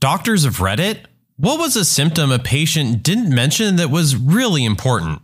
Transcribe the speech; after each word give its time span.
Doctors 0.00 0.46
of 0.46 0.60
Reddit? 0.60 1.00
What 1.36 1.58
was 1.58 1.76
a 1.76 1.84
symptom 1.84 2.32
a 2.32 2.38
patient 2.38 3.02
didn't 3.02 3.34
mention 3.34 3.76
that 3.76 3.90
was 3.90 4.16
really 4.16 4.64
important? 4.64 5.20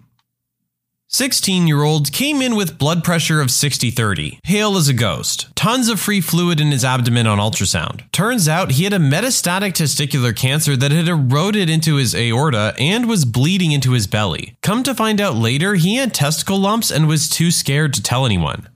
16 1.09 1.67
year 1.67 1.83
old 1.83 2.13
came 2.13 2.43
in 2.43 2.55
with 2.55 2.77
blood 2.77 3.03
pressure 3.03 3.41
of 3.41 3.51
60 3.51 3.91
30, 3.91 4.41
pale 4.45 4.77
as 4.77 4.87
a 4.87 4.93
ghost, 4.93 5.47
tons 5.57 5.89
of 5.89 5.99
free 5.99 6.21
fluid 6.21 6.61
in 6.61 6.73
his 6.73 6.85
abdomen 6.85 7.27
on 7.27 7.39
ultrasound. 7.39 8.03
Turns 8.13 8.49
out 8.49 8.73
he 8.73 8.85
had 8.85 8.93
a 8.93 8.99
metastatic 8.99 9.73
testicular 9.73 10.37
cancer 10.37 10.77
that 10.77 10.93
had 10.93 11.09
eroded 11.09 11.71
into 11.71 11.97
his 11.97 12.15
aorta 12.15 12.75
and 12.79 13.09
was 13.09 13.25
bleeding 13.25 13.73
into 13.73 13.93
his 13.93 14.07
belly. 14.07 14.59
Come 14.61 14.83
to 14.83 14.95
find 14.95 15.23
out 15.23 15.37
later, 15.37 15.77
he 15.77 15.95
had 15.97 16.13
testicle 16.13 16.59
lumps 16.59 16.91
and 16.91 17.09
was 17.09 17.31
too 17.31 17.51
scared 17.51 17.95
to 17.95 18.03
tell 18.03 18.27
anyone. 18.27 18.69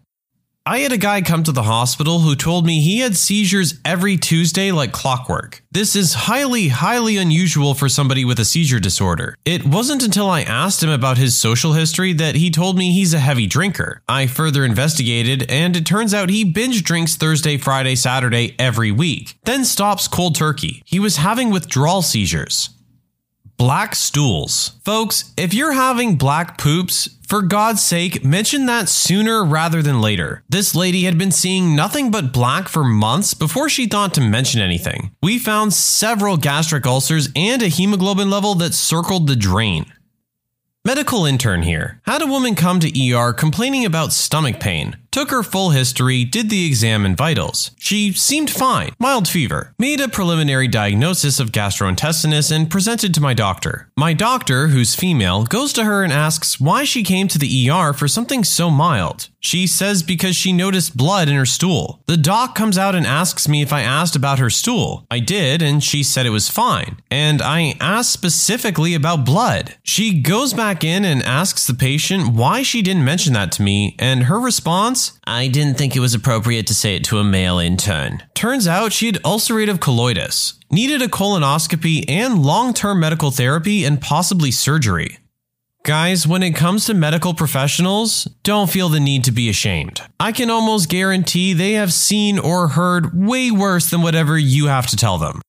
I 0.66 0.80
had 0.80 0.92
a 0.92 0.98
guy 0.98 1.22
come 1.22 1.42
to 1.45 1.52
the 1.52 1.62
hospital 1.62 2.20
who 2.20 2.36
told 2.36 2.66
me 2.66 2.82
he 2.82 2.98
had 2.98 3.16
seizures 3.16 3.80
every 3.82 4.18
Tuesday 4.18 4.72
like 4.72 4.93
clockwork. 4.93 5.62
This 5.72 5.96
is 5.96 6.12
highly, 6.12 6.68
highly 6.68 7.16
unusual 7.16 7.72
for 7.72 7.89
somebody 7.89 8.26
with 8.26 8.39
a 8.39 8.44
seizure 8.44 8.79
disorder. 8.79 9.36
It 9.46 9.64
wasn't 9.64 10.02
until 10.02 10.29
I 10.29 10.43
asked 10.43 10.82
him 10.82 10.90
about 10.90 11.16
his 11.16 11.35
social 11.35 11.72
history 11.72 12.12
that 12.12 12.35
he 12.35 12.50
told 12.50 12.76
me 12.76 12.93
he's 12.93 13.14
a 13.14 13.18
heavy 13.18 13.46
drinker. 13.46 14.02
I 14.07 14.26
further 14.26 14.62
investigated, 14.62 15.50
and 15.50 15.76
it 15.76 15.86
turns 15.86 16.12
out 16.12 16.29
he 16.29 16.44
binge 16.44 16.85
drinks 16.85 17.16
Thursday, 17.16 17.57
Friday, 17.57 17.94
Saturday 17.94 18.54
every 18.58 18.93
week, 18.93 19.38
then 19.44 19.64
stops 19.64 20.08
cold 20.08 20.35
turkey. 20.35 20.82
He 20.85 21.00
was 21.00 21.16
having 21.16 21.49
withdrawal 21.49 22.02
seizures. 22.02 22.68
Black 23.61 23.95
stools. 23.95 24.73
Folks, 24.87 25.35
if 25.37 25.53
you're 25.53 25.73
having 25.75 26.17
black 26.17 26.57
poops, 26.57 27.11
for 27.29 27.43
God's 27.43 27.83
sake, 27.83 28.25
mention 28.25 28.64
that 28.64 28.89
sooner 28.89 29.45
rather 29.45 29.83
than 29.83 30.00
later. 30.00 30.43
This 30.49 30.75
lady 30.75 31.03
had 31.03 31.19
been 31.19 31.31
seeing 31.31 31.77
nothing 31.77 32.11
but 32.11 32.33
black 32.33 32.70
for 32.70 32.83
months 32.83 33.34
before 33.34 33.69
she 33.69 33.86
thought 33.86 34.14
to 34.14 34.23
mention 34.23 34.62
anything. 34.62 35.14
We 35.23 35.39
found 35.39 35.75
several 35.75 36.39
gastric 36.39 36.86
ulcers 36.86 37.28
and 37.36 37.61
a 37.61 37.69
hemoglobin 37.69 38.31
level 38.31 38.55
that 38.55 38.73
circled 38.73 39.27
the 39.27 39.36
drain. 39.36 39.84
Medical 40.83 41.27
intern 41.27 41.61
here. 41.61 42.00
Had 42.06 42.22
a 42.22 42.27
woman 42.27 42.55
come 42.55 42.80
to 42.80 43.12
ER 43.12 43.34
complaining 43.34 43.84
about 43.84 44.14
stomach 44.14 44.58
pain. 44.58 44.97
Took 45.12 45.33
her 45.33 45.42
full 45.42 45.70
history, 45.70 46.25
did 46.25 46.50
the 46.50 46.66
exam 46.66 47.05
and 47.05 47.16
vitals. 47.16 47.72
She 47.78 48.12
seemed 48.12 48.48
fine, 48.48 48.92
mild 49.00 49.27
fever. 49.27 49.75
Made 49.77 50.00
a 50.00 50.08
preliminary 50.08 50.69
diagnosis 50.69 51.41
of 51.41 51.50
gastrointestinus 51.50 52.52
and 52.52 52.70
presented 52.70 53.12
to 53.14 53.20
my 53.20 53.34
doctor. 53.34 53.89
My 53.97 54.12
doctor, 54.12 54.69
who's 54.69 54.94
female, 54.94 55.42
goes 55.42 55.72
to 55.72 55.84
her 55.84 56.05
and 56.05 56.12
asks 56.12 56.61
why 56.61 56.84
she 56.84 57.02
came 57.02 57.27
to 57.27 57.39
the 57.41 57.69
ER 57.69 57.92
for 57.92 58.06
something 58.06 58.44
so 58.44 58.70
mild. 58.70 59.28
She 59.41 59.66
says 59.66 60.02
because 60.02 60.36
she 60.36 60.52
noticed 60.52 60.96
blood 60.96 61.28
in 61.28 61.34
her 61.34 61.46
stool. 61.46 62.02
The 62.06 62.16
doc 62.16 62.55
comes 62.55 62.77
out 62.77 62.94
and 62.94 63.06
asks 63.06 63.48
me 63.48 63.62
if 63.62 63.72
I 63.72 63.80
asked 63.80 64.14
about 64.14 64.38
her 64.38 64.50
stool. 64.50 65.06
I 65.10 65.19
did, 65.19 65.62
and 65.62 65.83
she 65.83 66.02
said 66.02 66.27
it 66.27 66.30
was 66.30 66.50
fine. 66.50 67.00
And 67.10 67.41
I 67.41 67.74
asked 67.80 68.12
specifically 68.12 68.94
about 68.94 69.24
blood. 69.24 69.77
She 69.83 70.20
goes 70.20 70.52
back 70.52 70.84
in 70.84 71.05
and 71.05 71.22
asks 71.22 71.66
the 71.66 71.74
patient 71.74 72.34
why 72.34 72.62
she 72.62 72.83
didn't 72.83 73.05
mention 73.05 73.33
that 73.33 73.50
to 73.52 73.62
me, 73.62 73.96
and 73.98 74.24
her 74.24 74.38
response 74.38 75.18
I 75.24 75.48
didn't 75.48 75.78
think 75.78 75.96
it 75.96 76.00
was 76.00 76.14
appropriate 76.14 76.66
to 76.66 76.74
say 76.74 76.96
it 76.96 77.05
to 77.05 77.18
a 77.18 77.24
male 77.24 77.58
intern. 77.58 78.22
Turns 78.34 78.68
out 78.68 78.92
she 78.92 79.06
had 79.06 79.22
ulcerative 79.22 79.78
colitis, 79.78 80.55
needed 80.70 81.00
a 81.02 81.08
colonoscopy 81.08 82.05
and 82.08 82.42
long 82.42 82.74
term 82.74 83.00
medical 83.00 83.30
therapy 83.30 83.84
and 83.84 84.00
possibly 84.00 84.50
surgery. 84.50 85.18
Guys, 85.83 86.27
when 86.27 86.42
it 86.42 86.50
comes 86.55 86.84
to 86.84 86.92
medical 86.92 87.33
professionals, 87.33 88.25
don't 88.42 88.69
feel 88.69 88.91
the 88.91 89.00
need 89.00 89.25
to 89.25 89.33
be 89.33 89.48
ashamed. 89.48 90.03
I 90.20 90.31
can 90.31 90.50
almost 90.50 90.91
guarantee 90.91 91.55
they 91.55 91.73
have 91.73 91.92
seen 91.92 92.39
or 92.39 92.69
heard 92.69 93.19
way 93.19 93.50
worse 93.50 93.89
than 93.89 94.03
whatever 94.03 94.39
you 94.39 94.67
have 94.67 94.86
to 94.89 94.97
tell 94.97 95.17
them. 95.17 95.41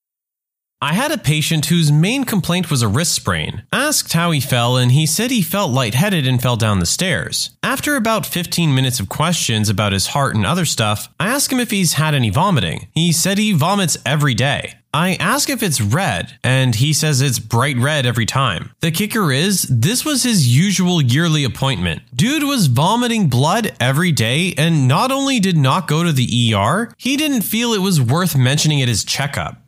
I 0.84 0.94
had 0.94 1.12
a 1.12 1.18
patient 1.18 1.66
whose 1.66 1.92
main 1.92 2.24
complaint 2.24 2.72
was 2.72 2.82
a 2.82 2.88
wrist 2.88 3.12
sprain. 3.12 3.64
Asked 3.74 4.14
how 4.14 4.32
he 4.32 4.40
fell, 4.40 4.78
and 4.78 4.94
he 4.94 5.06
said 5.06 5.32
he 5.32 5.42
felt 5.42 5.72
lightheaded 5.72 6.26
and 6.26 6.42
fell 6.42 6.56
down 6.56 6.80
the 6.80 6.86
stairs. 6.86 7.52
After 7.62 7.98
about 7.98 8.26
15 8.26 8.74
minutes 8.74 9.00
of 9.02 9.10
questions 9.10 9.70
about 9.70 9.94
his 9.94 10.08
heart 10.08 10.34
and 10.34 10.46
other 10.46 10.66
stuff, 10.66 11.10
I 11.20 11.28
asked 11.28 11.52
him 11.52 11.60
if 11.60 11.72
he's 11.72 11.94
had 11.94 12.16
any 12.16 12.30
vomiting. 12.30 12.88
He 12.96 13.12
said 13.12 13.38
he 13.38 13.52
vomits 13.52 13.98
every 14.06 14.34
day. 14.34 14.81
I 14.94 15.14
ask 15.16 15.50
if 15.50 15.64
it's 15.64 15.80
red, 15.80 16.38
and 16.44 16.76
he 16.76 16.92
says 16.92 17.22
it's 17.22 17.40
bright 17.40 17.78
red 17.78 18.06
every 18.06 18.26
time. 18.26 18.72
The 18.82 18.92
kicker 18.92 19.32
is, 19.32 19.62
this 19.64 20.04
was 20.04 20.24
his 20.24 20.54
usual 20.54 21.02
yearly 21.02 21.46
appointment. 21.46 22.02
Dude 22.14 22.44
was 22.44 22.68
vomiting 22.68 23.30
blood 23.30 23.72
every 23.80 24.12
day, 24.12 24.54
and 24.58 24.90
not 24.90 25.10
only 25.10 25.40
did 25.40 25.56
not 25.56 25.88
go 25.88 26.04
to 26.04 26.12
the 26.12 26.54
ER, 26.54 26.94
he 26.98 27.16
didn't 27.16 27.44
feel 27.44 27.72
it 27.72 27.80
was 27.80 28.02
worth 28.02 28.36
mentioning 28.36 28.82
at 28.82 28.90
his 28.90 29.06
checkup. 29.06 29.62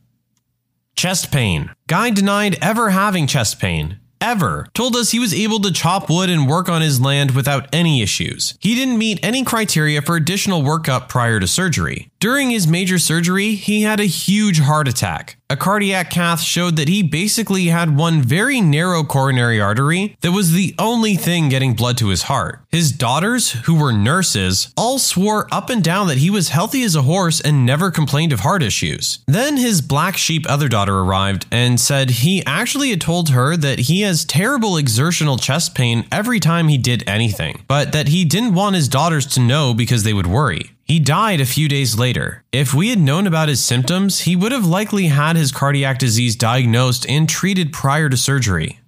Chest 0.98 1.32
pain. 1.32 1.72
Guy 1.88 2.10
denied 2.10 2.58
ever 2.62 2.90
having 2.90 3.26
chest 3.26 3.60
pain 3.60 4.00
ever, 4.24 4.66
told 4.74 4.96
us 4.96 5.12
he 5.12 5.20
was 5.20 5.34
able 5.34 5.60
to 5.60 5.72
chop 5.72 6.10
wood 6.10 6.30
and 6.30 6.48
work 6.48 6.70
on 6.70 6.82
his 6.82 7.02
land 7.02 7.32
without 7.32 7.68
any 7.74 8.02
issues. 8.02 8.58
He 8.60 8.74
didn't 8.74 8.98
meet 8.98 9.20
any 9.22 9.44
criteria 9.44 10.02
for 10.02 10.16
additional 10.16 10.64
workup 10.64 11.10
prior 11.10 11.40
to 11.40 11.48
surgery. 11.48 12.10
During 12.24 12.52
his 12.52 12.70
major 12.70 13.00
surgery, 13.00 13.56
he 13.56 13.82
had 13.82 14.00
a 14.00 14.06
huge 14.06 14.60
heart 14.60 14.88
attack. 14.88 15.36
A 15.50 15.58
cardiac 15.58 16.10
cath 16.10 16.40
showed 16.40 16.78
that 16.78 16.88
he 16.88 17.04
basically 17.04 17.66
had 17.66 17.98
one 17.98 18.22
very 18.22 18.62
narrow 18.62 19.04
coronary 19.04 19.60
artery 19.60 20.16
that 20.22 20.32
was 20.32 20.54
the 20.54 20.74
only 20.80 21.18
thing 21.18 21.50
getting 21.50 21.74
blood 21.74 21.98
to 21.98 22.08
his 22.08 22.24
heart. 22.24 22.62
His 22.70 22.94
daughters, 22.94 23.52
who 23.66 23.76
were 23.76 23.92
nurses, 23.92 24.74
all 24.78 25.00
swore 25.00 25.50
up 25.52 25.70
and 25.70 25.84
down 25.84 26.08
that 26.08 26.20
he 26.20 26.30
was 26.30 26.48
healthy 26.48 26.84
as 26.84 26.96
a 26.96 27.02
horse 27.02 27.42
and 27.42 27.66
never 27.66 27.92
complained 27.92 28.32
of 28.32 28.40
heart 28.40 28.64
issues. 28.64 29.20
Then 29.28 29.58
his 29.58 29.82
black 29.82 30.16
sheep 30.16 30.46
other 30.48 30.70
daughter 30.70 30.98
arrived 30.98 31.46
and 31.52 31.78
said 31.78 32.10
he 32.10 32.42
actually 32.46 32.92
had 32.92 33.02
told 33.02 33.32
her 33.32 33.58
that 33.58 33.80
he 33.80 34.00
has 34.00 34.24
terrible 34.24 34.78
exertional 34.78 35.36
chest 35.36 35.76
pain 35.76 36.06
every 36.10 36.40
time 36.40 36.70
he 36.70 36.78
did 36.78 37.04
anything, 37.06 37.66
but 37.68 37.92
that 37.92 38.08
he 38.08 38.24
didn't 38.24 38.56
want 38.56 38.78
his 38.78 38.88
daughters 38.88 39.26
to 39.26 39.42
know 39.42 39.74
because 39.74 40.04
they 40.04 40.14
would 40.14 40.28
worry. 40.28 40.73
He 40.84 41.00
died 41.00 41.40
a 41.40 41.46
few 41.46 41.68
days 41.68 41.98
later. 41.98 42.44
If 42.52 42.74
we 42.74 42.90
had 42.90 43.00
known 43.00 43.26
about 43.26 43.50
his 43.50 43.64
symptoms, 43.64 44.22
he 44.22 44.36
would 44.36 44.52
have 44.52 44.66
likely 44.66 45.08
had 45.08 45.36
his 45.36 45.52
cardiac 45.52 45.98
disease 45.98 46.36
diagnosed 46.36 47.10
and 47.10 47.28
treated 47.28 47.72
prior 47.72 48.10
to 48.10 48.18
surgery. 48.18 48.80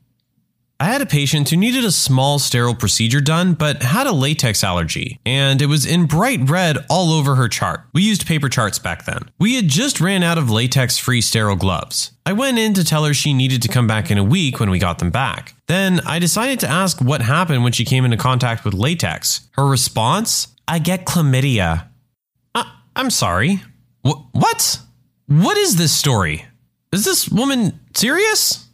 I 0.78 0.86
had 0.86 1.02
a 1.02 1.06
patient 1.06 1.50
who 1.50 1.56
needed 1.56 1.86
a 1.86 1.92
small 1.92 2.38
sterile 2.38 2.76
procedure 2.76 3.22
done 3.22 3.54
but 3.54 3.82
had 3.82 4.08
a 4.08 4.12
latex 4.12 4.62
allergy, 4.62 5.22
and 5.26 5.62
it 5.62 5.68
was 5.68 5.86
in 5.86 6.06
bright 6.06 6.50
red 6.50 6.80
all 6.90 7.14
over 7.14 7.36
her 7.36 7.48
chart. 7.48 7.86
We 7.94 8.02
used 8.02 8.28
paper 8.28 8.50
charts 8.50 8.78
back 8.78 9.06
then. 9.06 9.30
We 9.40 9.56
had 9.56 9.70
just 9.70 10.02
ran 10.02 10.22
out 10.22 10.38
of 10.38 10.50
latex 10.50 10.98
free 10.98 11.22
sterile 11.22 11.56
gloves. 11.56 12.12
I 12.26 12.34
went 12.34 12.60
in 12.60 12.74
to 12.74 12.84
tell 12.84 13.06
her 13.06 13.14
she 13.14 13.34
needed 13.34 13.62
to 13.62 13.70
come 13.70 13.88
back 13.88 14.12
in 14.12 14.18
a 14.18 14.24
week 14.24 14.60
when 14.60 14.70
we 14.70 14.78
got 14.78 15.00
them 15.00 15.12
back. 15.12 15.56
Then 15.68 16.02
I 16.02 16.20
decided 16.20 16.60
to 16.60 16.70
ask 16.70 17.00
what 17.00 17.22
happened 17.22 17.64
when 17.64 17.72
she 17.72 17.86
came 17.86 18.04
into 18.04 18.18
contact 18.18 18.66
with 18.66 18.74
latex. 18.74 19.48
Her 19.54 19.66
response 19.66 20.55
I 20.68 20.80
get 20.80 21.06
chlamydia. 21.06 21.88
I'm 22.96 23.10
sorry. 23.10 23.62
Wh- 24.04 24.24
what? 24.34 24.80
What 25.28 25.58
is 25.58 25.76
this 25.76 25.92
story? 25.92 26.46
Is 26.94 27.04
this 27.04 27.28
woman 27.30 27.80
serious? 27.94 28.68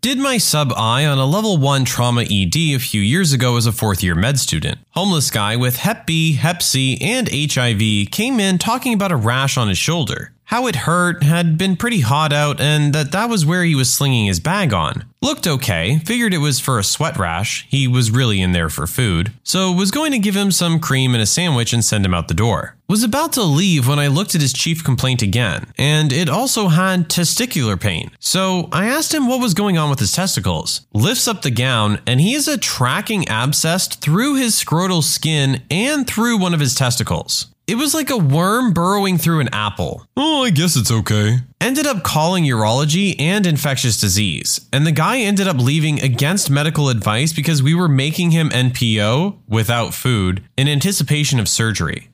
Did 0.00 0.18
my 0.18 0.38
sub 0.38 0.72
I 0.76 1.06
on 1.06 1.18
a 1.18 1.26
level 1.26 1.56
1 1.58 1.84
trauma 1.84 2.22
ED 2.22 2.56
a 2.56 2.78
few 2.78 3.00
years 3.00 3.32
ago 3.32 3.56
as 3.56 3.66
a 3.66 3.72
fourth 3.72 4.02
year 4.02 4.14
med 4.14 4.38
student. 4.38 4.78
Homeless 4.90 5.30
guy 5.30 5.56
with 5.56 5.76
Hep 5.76 6.06
B, 6.06 6.34
Hep 6.34 6.62
C, 6.62 6.98
and 7.00 7.28
HIV 7.30 8.10
came 8.10 8.40
in 8.40 8.58
talking 8.58 8.94
about 8.94 9.12
a 9.12 9.16
rash 9.16 9.56
on 9.56 9.68
his 9.68 9.78
shoulder 9.78 10.32
how 10.52 10.66
it 10.66 10.76
hurt, 10.76 11.22
had 11.22 11.56
been 11.56 11.74
pretty 11.74 12.00
hot 12.00 12.30
out, 12.30 12.60
and 12.60 12.92
that 12.92 13.10
that 13.10 13.30
was 13.30 13.46
where 13.46 13.64
he 13.64 13.74
was 13.74 13.90
slinging 13.90 14.26
his 14.26 14.38
bag 14.38 14.74
on. 14.74 15.02
Looked 15.22 15.46
okay, 15.46 15.98
figured 16.04 16.34
it 16.34 16.38
was 16.38 16.60
for 16.60 16.78
a 16.78 16.84
sweat 16.84 17.16
rash, 17.16 17.66
he 17.70 17.88
was 17.88 18.10
really 18.10 18.38
in 18.42 18.52
there 18.52 18.68
for 18.68 18.86
food, 18.86 19.32
so 19.42 19.72
was 19.72 19.90
going 19.90 20.12
to 20.12 20.18
give 20.18 20.36
him 20.36 20.50
some 20.50 20.78
cream 20.78 21.14
and 21.14 21.22
a 21.22 21.26
sandwich 21.26 21.72
and 21.72 21.82
send 21.82 22.04
him 22.04 22.12
out 22.12 22.28
the 22.28 22.34
door. 22.34 22.76
Was 22.86 23.02
about 23.02 23.32
to 23.34 23.42
leave 23.42 23.88
when 23.88 23.98
I 23.98 24.08
looked 24.08 24.34
at 24.34 24.42
his 24.42 24.52
chief 24.52 24.84
complaint 24.84 25.22
again, 25.22 25.72
and 25.78 26.12
it 26.12 26.28
also 26.28 26.68
had 26.68 27.08
testicular 27.08 27.80
pain. 27.80 28.10
So 28.18 28.68
I 28.72 28.88
asked 28.88 29.14
him 29.14 29.28
what 29.28 29.40
was 29.40 29.54
going 29.54 29.78
on 29.78 29.88
with 29.88 30.00
his 30.00 30.12
testicles. 30.12 30.82
Lifts 30.92 31.26
up 31.26 31.40
the 31.40 31.50
gown, 31.50 32.02
and 32.06 32.20
he 32.20 32.34
has 32.34 32.46
a 32.46 32.58
tracking 32.58 33.26
abscess 33.26 33.88
through 33.88 34.34
his 34.34 34.54
scrotal 34.54 35.02
skin 35.02 35.62
and 35.70 36.06
through 36.06 36.36
one 36.36 36.52
of 36.52 36.60
his 36.60 36.74
testicles. 36.74 37.46
It 37.72 37.76
was 37.76 37.94
like 37.94 38.10
a 38.10 38.18
worm 38.18 38.74
burrowing 38.74 39.16
through 39.16 39.40
an 39.40 39.48
apple. 39.50 40.06
Oh, 40.14 40.44
I 40.44 40.50
guess 40.50 40.76
it's 40.76 40.90
okay. 40.90 41.38
Ended 41.58 41.86
up 41.86 42.02
calling 42.02 42.44
urology 42.44 43.18
and 43.18 43.46
infectious 43.46 43.98
disease, 43.98 44.68
and 44.74 44.86
the 44.86 44.92
guy 44.92 45.20
ended 45.20 45.48
up 45.48 45.56
leaving 45.56 45.98
against 45.98 46.50
medical 46.50 46.90
advice 46.90 47.32
because 47.32 47.62
we 47.62 47.74
were 47.74 47.88
making 47.88 48.32
him 48.32 48.50
NPO 48.50 49.38
without 49.48 49.94
food 49.94 50.44
in 50.58 50.68
anticipation 50.68 51.40
of 51.40 51.48
surgery. 51.48 52.10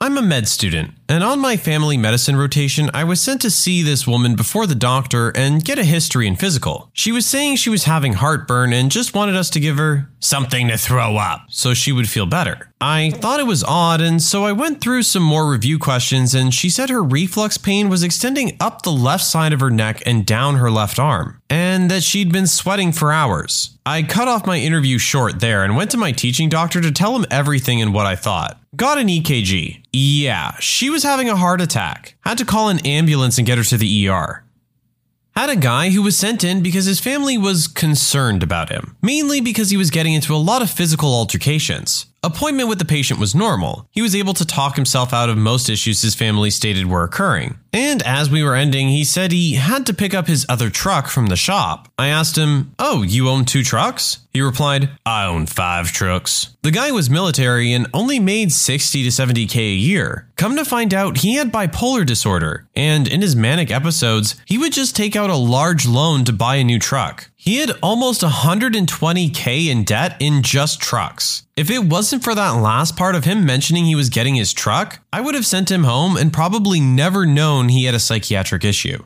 I'm 0.00 0.16
a 0.16 0.22
med 0.22 0.46
student, 0.46 0.92
and 1.08 1.24
on 1.24 1.40
my 1.40 1.56
family 1.56 1.96
medicine 1.96 2.36
rotation, 2.36 2.88
I 2.94 3.02
was 3.02 3.20
sent 3.20 3.40
to 3.42 3.50
see 3.50 3.82
this 3.82 4.06
woman 4.06 4.36
before 4.36 4.64
the 4.64 4.76
doctor 4.76 5.30
and 5.30 5.64
get 5.64 5.76
a 5.76 5.84
history 5.84 6.28
and 6.28 6.38
physical. 6.38 6.88
She 6.92 7.10
was 7.10 7.26
saying 7.26 7.56
she 7.56 7.68
was 7.68 7.82
having 7.82 8.12
heartburn 8.12 8.72
and 8.72 8.92
just 8.92 9.12
wanted 9.12 9.34
us 9.34 9.50
to 9.50 9.60
give 9.60 9.76
her 9.76 10.08
something 10.20 10.68
to 10.68 10.78
throw 10.78 11.16
up, 11.16 11.46
so 11.50 11.74
she 11.74 11.90
would 11.90 12.08
feel 12.08 12.26
better. 12.26 12.70
I 12.80 13.10
thought 13.10 13.40
it 13.40 13.46
was 13.48 13.64
odd, 13.64 14.00
and 14.00 14.22
so 14.22 14.44
I 14.44 14.52
went 14.52 14.80
through 14.80 15.02
some 15.02 15.24
more 15.24 15.50
review 15.50 15.80
questions, 15.80 16.32
and 16.32 16.54
she 16.54 16.70
said 16.70 16.90
her 16.90 17.02
reflux 17.02 17.58
pain 17.58 17.88
was 17.88 18.04
extending 18.04 18.56
up 18.60 18.82
the 18.82 18.92
left 18.92 19.24
side 19.24 19.52
of 19.52 19.58
her 19.58 19.70
neck 19.70 20.00
and 20.06 20.24
down 20.24 20.56
her 20.56 20.70
left 20.70 21.00
arm, 21.00 21.40
and 21.50 21.90
that 21.90 22.04
she'd 22.04 22.32
been 22.32 22.46
sweating 22.46 22.92
for 22.92 23.12
hours. 23.12 23.76
I 23.84 24.04
cut 24.04 24.28
off 24.28 24.46
my 24.46 24.58
interview 24.58 24.98
short 24.98 25.40
there 25.40 25.64
and 25.64 25.74
went 25.74 25.90
to 25.90 25.96
my 25.96 26.12
teaching 26.12 26.48
doctor 26.48 26.80
to 26.80 26.92
tell 26.92 27.16
him 27.16 27.26
everything 27.32 27.82
and 27.82 27.92
what 27.92 28.06
I 28.06 28.14
thought. 28.14 28.60
Got 28.78 28.98
an 28.98 29.08
EKG. 29.08 29.82
Yeah, 29.92 30.52
she 30.60 30.88
was 30.88 31.02
having 31.02 31.28
a 31.28 31.34
heart 31.34 31.60
attack. 31.60 32.14
Had 32.20 32.38
to 32.38 32.44
call 32.44 32.68
an 32.68 32.78
ambulance 32.86 33.36
and 33.36 33.44
get 33.44 33.58
her 33.58 33.64
to 33.64 33.76
the 33.76 34.08
ER 34.08 34.44
had 35.38 35.50
a 35.50 35.54
guy 35.54 35.90
who 35.90 36.02
was 36.02 36.16
sent 36.16 36.42
in 36.42 36.64
because 36.64 36.84
his 36.84 36.98
family 36.98 37.38
was 37.38 37.68
concerned 37.68 38.42
about 38.42 38.70
him, 38.70 38.96
mainly 39.00 39.40
because 39.40 39.70
he 39.70 39.76
was 39.76 39.88
getting 39.88 40.12
into 40.12 40.34
a 40.34 40.46
lot 40.50 40.62
of 40.62 40.68
physical 40.68 41.14
altercations. 41.14 42.06
Appointment 42.24 42.68
with 42.68 42.80
the 42.80 42.84
patient 42.84 43.20
was 43.20 43.36
normal. 43.36 43.86
He 43.92 44.02
was 44.02 44.16
able 44.16 44.34
to 44.34 44.44
talk 44.44 44.74
himself 44.74 45.12
out 45.12 45.28
of 45.28 45.38
most 45.38 45.68
issues 45.68 46.02
his 46.02 46.16
family 46.16 46.50
stated 46.50 46.86
were 46.86 47.04
occurring. 47.04 47.56
And 47.72 48.02
as 48.02 48.30
we 48.30 48.42
were 48.42 48.54
ending, 48.54 48.88
he 48.88 49.04
said 49.04 49.30
he 49.30 49.54
had 49.54 49.84
to 49.86 49.94
pick 49.94 50.14
up 50.14 50.26
his 50.26 50.46
other 50.48 50.70
truck 50.70 51.08
from 51.08 51.26
the 51.26 51.36
shop. 51.36 51.88
I 51.98 52.08
asked 52.08 52.36
him, 52.36 52.74
Oh, 52.78 53.02
you 53.02 53.28
own 53.28 53.44
two 53.44 53.62
trucks? 53.62 54.18
He 54.32 54.42
replied, 54.42 54.90
I 55.04 55.26
own 55.26 55.46
five 55.46 55.90
trucks. 55.90 56.54
The 56.62 56.70
guy 56.70 56.92
was 56.92 57.10
military 57.10 57.72
and 57.72 57.88
only 57.92 58.20
made 58.20 58.52
60 58.52 59.02
to 59.02 59.08
70k 59.08 59.56
a 59.56 59.74
year. 59.74 60.28
Come 60.36 60.54
to 60.56 60.64
find 60.64 60.94
out, 60.94 61.18
he 61.18 61.34
had 61.34 61.50
bipolar 61.50 62.06
disorder, 62.06 62.68
and 62.76 63.08
in 63.08 63.20
his 63.20 63.34
manic 63.34 63.70
episodes, 63.72 64.36
he 64.44 64.56
would 64.56 64.72
just 64.72 64.94
take 64.94 65.16
out 65.16 65.30
a 65.30 65.36
large 65.36 65.86
loan 65.86 66.24
to 66.24 66.32
buy 66.32 66.56
a 66.56 66.64
new 66.64 66.78
truck. 66.78 67.30
He 67.34 67.56
had 67.56 67.72
almost 67.82 68.22
120k 68.22 69.66
in 69.68 69.82
debt 69.82 70.16
in 70.20 70.42
just 70.42 70.80
trucks. 70.80 71.44
If 71.56 71.70
it 71.70 71.84
wasn't 71.84 72.22
for 72.22 72.34
that 72.36 72.50
last 72.50 72.96
part 72.96 73.16
of 73.16 73.24
him 73.24 73.44
mentioning 73.44 73.84
he 73.84 73.96
was 73.96 74.10
getting 74.10 74.36
his 74.36 74.52
truck, 74.52 75.00
I 75.12 75.20
would 75.20 75.34
have 75.34 75.46
sent 75.46 75.72
him 75.72 75.82
home 75.82 76.16
and 76.16 76.32
probably 76.32 76.78
never 76.78 77.26
known 77.26 77.57
he 77.66 77.84
had 77.86 77.96
a 77.96 77.98
psychiatric 77.98 78.64
issue. 78.64 79.04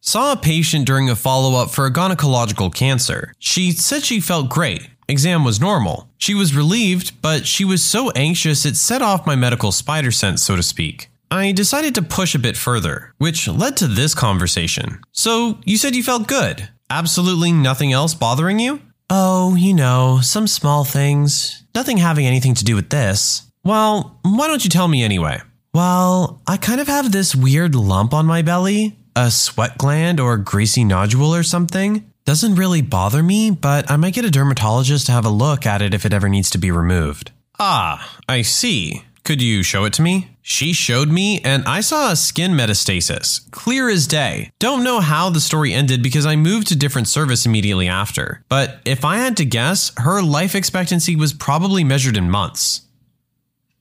Saw 0.00 0.32
a 0.32 0.36
patient 0.36 0.86
during 0.86 1.10
a 1.10 1.16
follow 1.16 1.60
up 1.60 1.70
for 1.70 1.86
a 1.86 1.92
gynecological 1.92 2.72
cancer. 2.72 3.32
She 3.40 3.72
said 3.72 4.04
she 4.04 4.20
felt 4.20 4.50
great. 4.50 4.88
Exam 5.08 5.44
was 5.44 5.60
normal. 5.60 6.08
She 6.18 6.34
was 6.34 6.54
relieved, 6.54 7.20
but 7.20 7.46
she 7.46 7.64
was 7.64 7.82
so 7.82 8.10
anxious 8.12 8.64
it 8.64 8.76
set 8.76 9.02
off 9.02 9.26
my 9.26 9.34
medical 9.34 9.72
spider 9.72 10.12
sense, 10.12 10.42
so 10.42 10.54
to 10.54 10.62
speak. 10.62 11.08
I 11.30 11.50
decided 11.50 11.96
to 11.96 12.02
push 12.02 12.34
a 12.34 12.38
bit 12.38 12.56
further, 12.56 13.12
which 13.18 13.48
led 13.48 13.76
to 13.78 13.88
this 13.88 14.14
conversation. 14.14 15.00
So, 15.10 15.58
you 15.64 15.76
said 15.76 15.96
you 15.96 16.02
felt 16.02 16.28
good. 16.28 16.68
Absolutely 16.90 17.50
nothing 17.50 17.92
else 17.92 18.14
bothering 18.14 18.60
you? 18.60 18.80
Oh, 19.10 19.54
you 19.56 19.74
know, 19.74 20.20
some 20.22 20.46
small 20.46 20.84
things. 20.84 21.64
Nothing 21.74 21.96
having 21.96 22.26
anything 22.26 22.54
to 22.54 22.64
do 22.64 22.76
with 22.76 22.90
this. 22.90 23.50
Well, 23.64 24.18
why 24.22 24.46
don't 24.46 24.64
you 24.64 24.70
tell 24.70 24.88
me 24.88 25.02
anyway? 25.02 25.40
Well, 25.74 26.40
I 26.46 26.56
kind 26.56 26.80
of 26.80 26.86
have 26.86 27.10
this 27.10 27.34
weird 27.34 27.74
lump 27.74 28.14
on 28.14 28.26
my 28.26 28.42
belly, 28.42 28.96
a 29.16 29.28
sweat 29.28 29.76
gland 29.76 30.20
or 30.20 30.36
greasy 30.36 30.84
nodule 30.84 31.34
or 31.34 31.42
something. 31.42 32.08
Doesn't 32.24 32.54
really 32.54 32.80
bother 32.80 33.24
me, 33.24 33.50
but 33.50 33.90
I 33.90 33.96
might 33.96 34.14
get 34.14 34.24
a 34.24 34.30
dermatologist 34.30 35.06
to 35.06 35.12
have 35.12 35.26
a 35.26 35.30
look 35.30 35.66
at 35.66 35.82
it 35.82 35.92
if 35.92 36.06
it 36.06 36.12
ever 36.14 36.28
needs 36.28 36.48
to 36.50 36.58
be 36.58 36.70
removed. 36.70 37.32
Ah, 37.58 38.18
I 38.28 38.42
see. 38.42 39.02
Could 39.24 39.42
you 39.42 39.64
show 39.64 39.84
it 39.84 39.92
to 39.94 40.02
me? 40.02 40.28
She 40.42 40.72
showed 40.72 41.08
me, 41.08 41.40
and 41.40 41.64
I 41.64 41.80
saw 41.80 42.12
a 42.12 42.16
skin 42.16 42.52
metastasis, 42.52 43.50
clear 43.50 43.88
as 43.88 44.06
day. 44.06 44.50
Don't 44.60 44.84
know 44.84 45.00
how 45.00 45.28
the 45.28 45.40
story 45.40 45.72
ended 45.72 46.04
because 46.04 46.24
I 46.24 46.36
moved 46.36 46.68
to 46.68 46.76
different 46.76 47.08
service 47.08 47.46
immediately 47.46 47.88
after. 47.88 48.44
But 48.48 48.80
if 48.84 49.04
I 49.04 49.16
had 49.16 49.36
to 49.38 49.44
guess, 49.44 49.90
her 49.96 50.22
life 50.22 50.54
expectancy 50.54 51.16
was 51.16 51.32
probably 51.32 51.82
measured 51.82 52.16
in 52.16 52.30
months. 52.30 52.82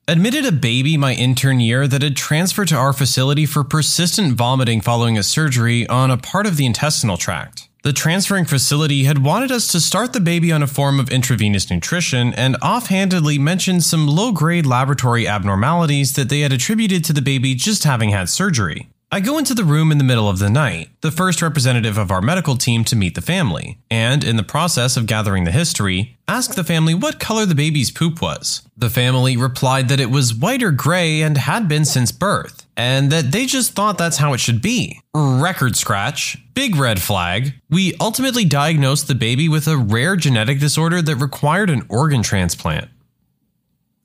Admitted 0.05 0.45
a 0.45 0.51
baby 0.51 0.97
my 0.97 1.13
intern 1.13 1.61
year 1.61 1.87
that 1.87 2.01
had 2.01 2.17
transferred 2.17 2.67
to 2.67 2.75
our 2.75 2.91
facility 2.91 3.45
for 3.45 3.63
persistent 3.63 4.33
vomiting 4.33 4.81
following 4.81 5.17
a 5.17 5.23
surgery 5.23 5.87
on 5.87 6.11
a 6.11 6.17
part 6.17 6.45
of 6.45 6.57
the 6.57 6.65
intestinal 6.65 7.15
tract. 7.15 7.69
The 7.83 7.93
transferring 7.93 8.43
facility 8.43 9.05
had 9.05 9.23
wanted 9.23 9.49
us 9.49 9.65
to 9.69 9.79
start 9.79 10.11
the 10.11 10.19
baby 10.19 10.51
on 10.51 10.61
a 10.61 10.67
form 10.67 10.99
of 10.99 11.09
intravenous 11.09 11.69
nutrition 11.71 12.33
and 12.33 12.57
offhandedly 12.61 13.39
mentioned 13.39 13.85
some 13.85 14.05
low 14.05 14.33
grade 14.33 14.65
laboratory 14.65 15.25
abnormalities 15.25 16.15
that 16.15 16.27
they 16.27 16.41
had 16.41 16.51
attributed 16.51 17.05
to 17.05 17.13
the 17.13 17.21
baby 17.21 17.55
just 17.55 17.85
having 17.85 18.09
had 18.09 18.27
surgery. 18.27 18.89
I 19.13 19.19
go 19.19 19.37
into 19.37 19.53
the 19.53 19.63
room 19.63 19.91
in 19.91 19.99
the 19.99 20.03
middle 20.03 20.27
of 20.27 20.39
the 20.39 20.49
night, 20.49 20.89
the 21.01 21.11
first 21.11 21.43
representative 21.43 21.99
of 21.99 22.09
our 22.09 22.19
medical 22.19 22.57
team 22.57 22.83
to 22.85 22.95
meet 22.95 23.13
the 23.13 23.21
family, 23.21 23.77
and 23.91 24.23
in 24.23 24.37
the 24.37 24.43
process 24.43 24.97
of 24.97 25.05
gathering 25.05 25.43
the 25.43 25.51
history, 25.51 26.17
ask 26.27 26.55
the 26.55 26.63
family 26.63 26.95
what 26.95 27.19
color 27.19 27.45
the 27.45 27.53
baby's 27.53 27.91
poop 27.91 28.23
was. 28.23 28.67
The 28.75 28.89
family 28.89 29.37
replied 29.37 29.87
that 29.89 29.99
it 29.99 30.09
was 30.09 30.33
white 30.33 30.63
or 30.63 30.71
gray 30.71 31.21
and 31.21 31.37
had 31.37 31.67
been 31.67 31.85
since 31.85 32.11
birth, 32.11 32.65
and 32.75 33.11
that 33.11 33.31
they 33.31 33.45
just 33.45 33.73
thought 33.73 33.99
that's 33.99 34.17
how 34.17 34.33
it 34.33 34.39
should 34.39 34.63
be. 34.63 34.99
Record 35.13 35.75
scratch, 35.75 36.35
big 36.55 36.75
red 36.75 36.99
flag. 36.99 37.53
We 37.69 37.93
ultimately 38.01 38.45
diagnosed 38.45 39.07
the 39.07 39.13
baby 39.13 39.47
with 39.47 39.67
a 39.67 39.77
rare 39.77 40.15
genetic 40.15 40.59
disorder 40.59 41.03
that 41.03 41.17
required 41.17 41.69
an 41.69 41.85
organ 41.87 42.23
transplant. 42.23 42.89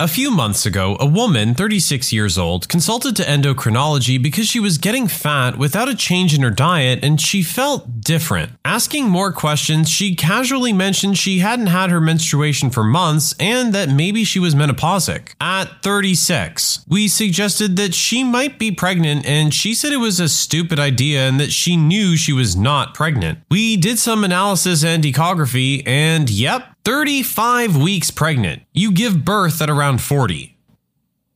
A 0.01 0.07
few 0.07 0.31
months 0.31 0.65
ago, 0.65 0.97
a 1.01 1.07
woman, 1.07 1.57
36 1.57 2.13
years 2.13 2.39
old, 2.39 2.69
consulted 2.69 3.17
to 3.17 3.25
endocrinology 3.25 4.23
because 4.23 4.47
she 4.47 4.61
was 4.61 4.79
getting 4.79 5.09
fat 5.09 5.59
without 5.59 5.89
a 5.89 5.97
change 5.97 6.37
in 6.37 6.43
her 6.43 6.53
diet 6.53 7.01
and 7.03 7.21
she 7.21 7.43
felt 7.43 8.01
different. 8.03 8.53
Asking 8.65 9.09
more 9.09 9.33
questions, 9.33 9.91
she 9.91 10.15
casually 10.15 10.73
mentioned 10.73 11.19
she 11.19 11.41
hadn't 11.41 11.67
had 11.67 11.91
her 11.91 12.01
menstruation 12.01 12.71
for 12.71 12.85
months 12.85 13.35
and 13.41 13.75
that 13.75 13.89
maybe 13.89 14.23
she 14.23 14.39
was 14.39 14.55
menopausic. 14.55 15.35
At 15.41 15.83
36, 15.83 16.85
we 16.87 17.09
suggested 17.09 17.75
that 17.79 17.93
she 17.93 18.23
might 18.23 18.57
be 18.57 18.71
pregnant 18.71 19.27
and 19.27 19.53
she 19.53 19.75
said 19.75 19.93
it 19.93 19.97
was 19.97 20.21
a 20.21 20.29
stupid 20.29 20.79
idea 20.79 21.29
and 21.29 21.41
that 21.41 21.51
she 21.51 21.77
knew 21.77 22.17
she 22.17 22.33
was 22.33 22.55
not 22.55 22.95
pregnant. 22.95 23.41
We 23.51 23.77
did 23.77 23.99
some 23.99 24.23
analysis 24.23 24.85
and 24.85 25.03
ecography 25.03 25.83
and 25.85 26.31
yep, 26.31 26.78
35 26.89 27.77
weeks 27.77 28.11
pregnant. 28.11 28.63
You 28.73 28.93
give 28.93 29.23
birth 29.23 29.61
at 29.61 29.69
around 29.69 30.01
40. 30.01 30.57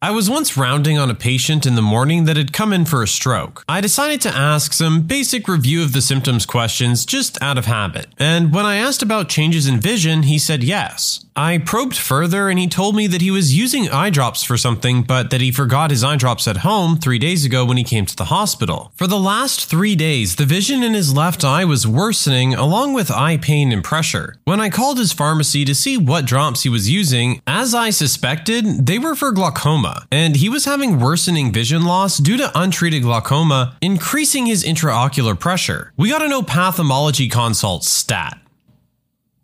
I 0.00 0.10
was 0.10 0.30
once 0.30 0.56
rounding 0.56 0.96
on 0.96 1.10
a 1.10 1.14
patient 1.14 1.66
in 1.66 1.74
the 1.74 1.82
morning 1.82 2.24
that 2.24 2.38
had 2.38 2.54
come 2.54 2.72
in 2.72 2.86
for 2.86 3.02
a 3.02 3.06
stroke. 3.06 3.62
I 3.68 3.82
decided 3.82 4.22
to 4.22 4.34
ask 4.34 4.72
some 4.72 5.02
basic 5.02 5.46
review 5.46 5.82
of 5.82 5.92
the 5.92 6.00
symptoms 6.00 6.46
questions 6.46 7.04
just 7.04 7.40
out 7.42 7.58
of 7.58 7.66
habit. 7.66 8.06
And 8.18 8.54
when 8.54 8.64
I 8.64 8.76
asked 8.76 9.02
about 9.02 9.28
changes 9.28 9.66
in 9.66 9.78
vision, 9.78 10.22
he 10.22 10.38
said 10.38 10.64
yes. 10.64 11.26
I 11.34 11.58
probed 11.58 11.96
further 11.96 12.48
and 12.48 12.58
he 12.58 12.66
told 12.66 12.94
me 12.94 13.06
that 13.06 13.22
he 13.22 13.30
was 13.30 13.56
using 13.56 13.88
eye 13.88 14.10
drops 14.10 14.42
for 14.42 14.58
something, 14.58 15.02
but 15.02 15.30
that 15.30 15.40
he 15.40 15.50
forgot 15.50 15.90
his 15.90 16.04
eye 16.04 16.16
drops 16.16 16.46
at 16.46 16.58
home 16.58 16.98
three 16.98 17.18
days 17.18 17.44
ago 17.44 17.64
when 17.64 17.78
he 17.78 17.84
came 17.84 18.04
to 18.06 18.16
the 18.16 18.26
hospital. 18.26 18.92
For 18.96 19.06
the 19.06 19.18
last 19.18 19.64
three 19.66 19.96
days, 19.96 20.36
the 20.36 20.44
vision 20.44 20.82
in 20.82 20.92
his 20.92 21.16
left 21.16 21.44
eye 21.44 21.64
was 21.64 21.86
worsening 21.86 22.54
along 22.54 22.92
with 22.92 23.10
eye 23.10 23.38
pain 23.38 23.72
and 23.72 23.82
pressure. 23.82 24.36
When 24.44 24.60
I 24.60 24.68
called 24.68 24.98
his 24.98 25.12
pharmacy 25.12 25.64
to 25.64 25.74
see 25.74 25.96
what 25.96 26.26
drops 26.26 26.64
he 26.64 26.68
was 26.68 26.90
using, 26.90 27.40
as 27.46 27.74
I 27.74 27.90
suspected, 27.90 28.86
they 28.86 28.98
were 28.98 29.14
for 29.14 29.32
glaucoma 29.32 30.06
and 30.10 30.36
he 30.36 30.48
was 30.50 30.66
having 30.66 31.00
worsening 31.00 31.52
vision 31.52 31.84
loss 31.84 32.18
due 32.18 32.36
to 32.36 32.52
untreated 32.54 33.02
glaucoma, 33.02 33.76
increasing 33.80 34.46
his 34.46 34.64
intraocular 34.64 35.38
pressure. 35.38 35.92
We 35.96 36.10
got 36.10 36.22
an 36.22 36.32
ophthalmology 36.32 37.28
consult 37.28 37.84
stat. 37.84 38.41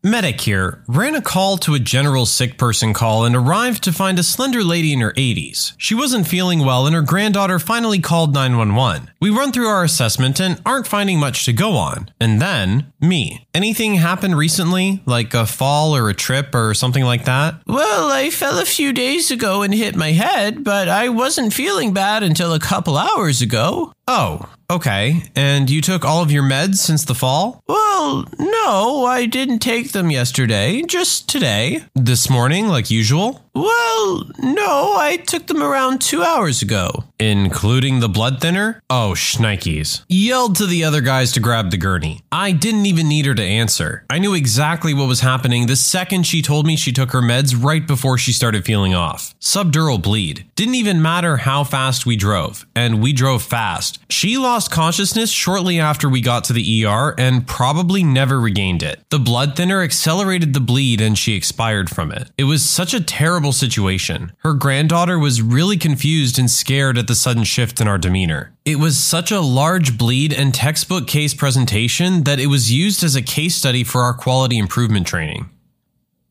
Medic 0.04 0.40
here 0.42 0.84
ran 0.86 1.16
a 1.16 1.20
call 1.20 1.58
to 1.58 1.74
a 1.74 1.80
general 1.80 2.24
sick 2.24 2.56
person 2.56 2.94
call 2.94 3.24
and 3.24 3.34
arrived 3.34 3.82
to 3.82 3.92
find 3.92 4.16
a 4.16 4.22
slender 4.22 4.62
lady 4.62 4.92
in 4.92 5.00
her 5.00 5.12
80s. 5.14 5.72
She 5.76 5.92
wasn't 5.92 6.28
feeling 6.28 6.60
well 6.60 6.86
and 6.86 6.94
her 6.94 7.02
granddaughter 7.02 7.58
finally 7.58 7.98
called 7.98 8.32
911. 8.32 9.10
We 9.20 9.30
run 9.30 9.50
through 9.50 9.66
our 9.66 9.82
assessment 9.82 10.40
and 10.40 10.62
aren't 10.64 10.86
finding 10.86 11.18
much 11.18 11.44
to 11.46 11.52
go 11.52 11.72
on. 11.72 12.12
And 12.20 12.40
then, 12.40 12.92
me. 13.00 13.48
Anything 13.52 13.96
happen 13.96 14.36
recently, 14.36 15.02
like 15.04 15.34
a 15.34 15.46
fall 15.46 15.96
or 15.96 16.08
a 16.08 16.14
trip 16.14 16.54
or 16.54 16.74
something 16.74 17.02
like 17.02 17.24
that? 17.24 17.60
Well, 17.66 18.08
I 18.12 18.30
fell 18.30 18.60
a 18.60 18.64
few 18.64 18.92
days 18.92 19.32
ago 19.32 19.62
and 19.62 19.74
hit 19.74 19.96
my 19.96 20.12
head, 20.12 20.62
but 20.62 20.88
I 20.88 21.08
wasn't 21.08 21.52
feeling 21.52 21.92
bad 21.92 22.22
until 22.22 22.54
a 22.54 22.60
couple 22.60 22.96
hours 22.96 23.42
ago. 23.42 23.92
Oh, 24.06 24.48
okay. 24.70 25.22
And 25.34 25.68
you 25.70 25.80
took 25.80 26.04
all 26.04 26.22
of 26.22 26.30
your 26.30 26.42
meds 26.42 26.76
since 26.76 27.04
the 27.04 27.14
fall? 27.14 27.62
Well, 27.66 28.24
no, 28.38 29.04
I 29.04 29.26
didn't 29.26 29.58
take 29.58 29.92
them 29.92 30.10
yesterday, 30.10 30.82
just 30.82 31.28
today. 31.28 31.84
This 31.94 32.30
morning, 32.30 32.68
like 32.68 32.90
usual? 32.90 33.47
Well, 33.58 34.30
no, 34.38 34.94
I 34.96 35.16
took 35.26 35.48
them 35.48 35.64
around 35.64 36.00
two 36.00 36.22
hours 36.22 36.62
ago. 36.62 37.04
Including 37.18 37.98
the 37.98 38.08
blood 38.08 38.40
thinner? 38.40 38.80
Oh, 38.88 39.14
shnikes. 39.16 40.04
Yelled 40.08 40.54
to 40.56 40.66
the 40.66 40.84
other 40.84 41.00
guys 41.00 41.32
to 41.32 41.40
grab 41.40 41.72
the 41.72 41.76
gurney. 41.76 42.20
I 42.30 42.52
didn't 42.52 42.86
even 42.86 43.08
need 43.08 43.26
her 43.26 43.34
to 43.34 43.42
answer. 43.42 44.04
I 44.08 44.20
knew 44.20 44.34
exactly 44.34 44.94
what 44.94 45.08
was 45.08 45.20
happening 45.20 45.66
the 45.66 45.74
second 45.74 46.24
she 46.24 46.40
told 46.40 46.64
me 46.66 46.76
she 46.76 46.92
took 46.92 47.10
her 47.10 47.20
meds 47.20 47.60
right 47.60 47.84
before 47.84 48.16
she 48.18 48.32
started 48.32 48.64
feeling 48.64 48.94
off. 48.94 49.34
Subdural 49.40 50.00
bleed. 50.00 50.46
Didn't 50.54 50.76
even 50.76 51.02
matter 51.02 51.38
how 51.38 51.64
fast 51.64 52.06
we 52.06 52.14
drove, 52.14 52.64
and 52.76 53.02
we 53.02 53.12
drove 53.12 53.42
fast. 53.42 53.98
She 54.08 54.38
lost 54.38 54.70
consciousness 54.70 55.30
shortly 55.32 55.80
after 55.80 56.08
we 56.08 56.20
got 56.20 56.44
to 56.44 56.52
the 56.52 56.84
ER 56.84 57.14
and 57.18 57.46
probably 57.46 58.04
never 58.04 58.38
regained 58.38 58.84
it. 58.84 59.02
The 59.10 59.18
blood 59.18 59.56
thinner 59.56 59.82
accelerated 59.82 60.54
the 60.54 60.60
bleed 60.60 61.00
and 61.00 61.18
she 61.18 61.34
expired 61.34 61.90
from 61.90 62.12
it. 62.12 62.30
It 62.38 62.44
was 62.44 62.62
such 62.62 62.94
a 62.94 63.02
terrible 63.02 63.47
situation. 63.52 64.32
Her 64.38 64.54
granddaughter 64.54 65.18
was 65.18 65.42
really 65.42 65.76
confused 65.76 66.38
and 66.38 66.50
scared 66.50 66.98
at 66.98 67.06
the 67.06 67.14
sudden 67.14 67.44
shift 67.44 67.80
in 67.80 67.88
our 67.88 67.98
demeanor. 67.98 68.54
It 68.64 68.76
was 68.76 68.98
such 68.98 69.30
a 69.30 69.40
large 69.40 69.98
bleed 69.98 70.32
and 70.32 70.54
textbook 70.54 71.06
case 71.06 71.34
presentation 71.34 72.24
that 72.24 72.40
it 72.40 72.46
was 72.46 72.72
used 72.72 73.02
as 73.02 73.16
a 73.16 73.22
case 73.22 73.56
study 73.56 73.84
for 73.84 74.02
our 74.02 74.14
quality 74.14 74.58
improvement 74.58 75.06
training. 75.06 75.50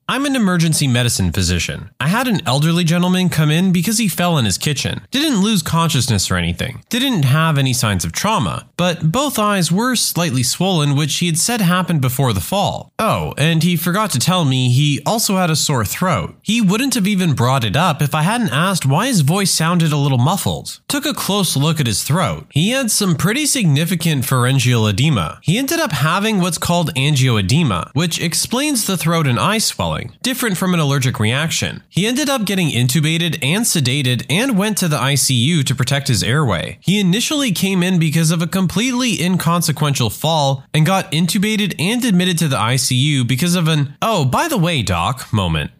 I'm 0.09 0.25
an 0.25 0.37
emergency 0.37 0.87
medicine 0.87 1.33
physician. 1.33 1.89
I 1.99 2.07
had 2.07 2.29
an 2.29 2.39
elderly 2.47 2.85
gentleman 2.85 3.27
come 3.27 3.51
in 3.51 3.73
because 3.73 3.97
he 3.97 4.07
fell 4.07 4.37
in 4.37 4.45
his 4.45 4.57
kitchen. 4.57 5.01
Didn't 5.11 5.41
lose 5.41 5.61
consciousness 5.61 6.31
or 6.31 6.37
anything. 6.37 6.81
Didn't 6.87 7.23
have 7.23 7.57
any 7.57 7.73
signs 7.73 8.05
of 8.05 8.13
trauma, 8.13 8.69
but 8.77 9.11
both 9.11 9.37
eyes 9.37 9.69
were 9.69 9.97
slightly 9.97 10.43
swollen, 10.43 10.95
which 10.95 11.17
he 11.17 11.25
had 11.25 11.37
said 11.37 11.59
happened 11.59 11.99
before 11.99 12.31
the 12.31 12.39
fall. 12.39 12.93
Oh, 12.97 13.33
and 13.37 13.63
he 13.63 13.75
forgot 13.75 14.11
to 14.11 14.19
tell 14.19 14.45
me 14.45 14.69
he 14.69 15.01
also 15.05 15.35
had 15.35 15.49
a 15.49 15.57
sore 15.57 15.83
throat. 15.83 16.37
He 16.41 16.61
wouldn't 16.61 16.93
have 16.93 17.05
even 17.05 17.33
brought 17.33 17.65
it 17.65 17.75
up 17.75 18.01
if 18.01 18.15
I 18.15 18.21
hadn't 18.21 18.53
asked 18.53 18.85
why 18.85 19.07
his 19.07 19.21
voice 19.21 19.51
sounded 19.51 19.91
a 19.91 19.97
little 19.97 20.17
muffled. 20.17 20.79
Took 20.87 21.05
a 21.05 21.13
close 21.13 21.57
look 21.57 21.81
at 21.81 21.85
his 21.85 22.03
throat. 22.03 22.47
He 22.51 22.69
had 22.69 22.91
some 22.91 23.17
pretty 23.17 23.45
significant 23.45 24.23
pharyngeal 24.23 24.87
edema. 24.87 25.39
He 25.43 25.57
ended 25.57 25.81
up 25.81 25.91
having 25.91 26.39
what's 26.39 26.57
called 26.57 26.93
angioedema, 26.95 27.91
which 27.91 28.21
explains 28.21 28.85
the 28.85 28.95
throat 28.95 29.27
and 29.27 29.37
eye 29.37 29.57
swelling 29.57 29.96
different 30.21 30.57
from 30.57 30.73
an 30.73 30.79
allergic 30.79 31.19
reaction. 31.19 31.83
He 31.89 32.07
ended 32.07 32.29
up 32.29 32.45
getting 32.45 32.69
intubated 32.69 33.39
and 33.43 33.65
sedated 33.65 34.25
and 34.29 34.57
went 34.57 34.77
to 34.79 34.87
the 34.87 34.97
ICU 34.97 35.63
to 35.63 35.75
protect 35.75 36.07
his 36.07 36.23
airway. 36.23 36.79
He 36.81 36.99
initially 36.99 37.51
came 37.51 37.83
in 37.83 37.99
because 37.99 38.31
of 38.31 38.41
a 38.41 38.47
completely 38.47 39.21
inconsequential 39.21 40.09
fall 40.09 40.63
and 40.73 40.85
got 40.85 41.11
intubated 41.11 41.75
and 41.79 42.03
admitted 42.03 42.37
to 42.39 42.47
the 42.47 42.57
ICU 42.57 43.27
because 43.27 43.55
of 43.55 43.67
an, 43.67 43.95
oh, 44.01 44.25
by 44.25 44.47
the 44.47 44.57
way, 44.57 44.81
doc, 44.81 45.31
moment. 45.31 45.71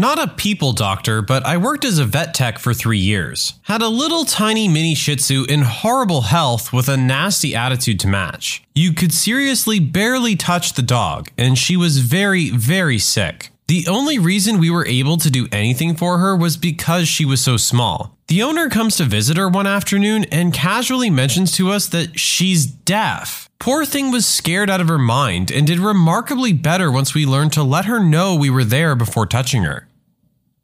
Not 0.00 0.22
a 0.22 0.28
people 0.28 0.72
doctor, 0.74 1.22
but 1.22 1.44
I 1.44 1.56
worked 1.56 1.84
as 1.84 1.98
a 1.98 2.04
vet 2.04 2.32
tech 2.32 2.60
for 2.60 2.72
three 2.72 3.00
years. 3.00 3.54
Had 3.62 3.82
a 3.82 3.88
little 3.88 4.24
tiny 4.24 4.68
mini 4.68 4.94
shih 4.94 5.16
tzu 5.16 5.44
in 5.48 5.62
horrible 5.62 6.20
health 6.20 6.72
with 6.72 6.88
a 6.88 6.96
nasty 6.96 7.52
attitude 7.52 7.98
to 8.00 8.06
match. 8.06 8.62
You 8.76 8.92
could 8.92 9.12
seriously 9.12 9.80
barely 9.80 10.36
touch 10.36 10.74
the 10.74 10.82
dog, 10.82 11.30
and 11.36 11.58
she 11.58 11.76
was 11.76 11.98
very, 11.98 12.48
very 12.50 13.00
sick. 13.00 13.50
The 13.66 13.88
only 13.88 14.20
reason 14.20 14.60
we 14.60 14.70
were 14.70 14.86
able 14.86 15.16
to 15.16 15.32
do 15.32 15.48
anything 15.50 15.96
for 15.96 16.18
her 16.18 16.36
was 16.36 16.56
because 16.56 17.08
she 17.08 17.24
was 17.24 17.40
so 17.40 17.56
small. 17.56 18.16
The 18.28 18.42
owner 18.42 18.70
comes 18.70 18.96
to 18.98 19.04
visit 19.04 19.36
her 19.36 19.48
one 19.48 19.66
afternoon 19.66 20.26
and 20.30 20.54
casually 20.54 21.10
mentions 21.10 21.50
to 21.56 21.72
us 21.72 21.88
that 21.88 22.20
she's 22.20 22.66
deaf. 22.66 23.48
Poor 23.58 23.84
thing 23.84 24.12
was 24.12 24.26
scared 24.26 24.70
out 24.70 24.80
of 24.80 24.86
her 24.86 24.98
mind 24.98 25.50
and 25.50 25.66
did 25.66 25.80
remarkably 25.80 26.52
better 26.52 26.92
once 26.92 27.14
we 27.14 27.26
learned 27.26 27.52
to 27.54 27.64
let 27.64 27.86
her 27.86 27.98
know 27.98 28.36
we 28.36 28.48
were 28.48 28.64
there 28.64 28.94
before 28.94 29.26
touching 29.26 29.64
her. 29.64 29.87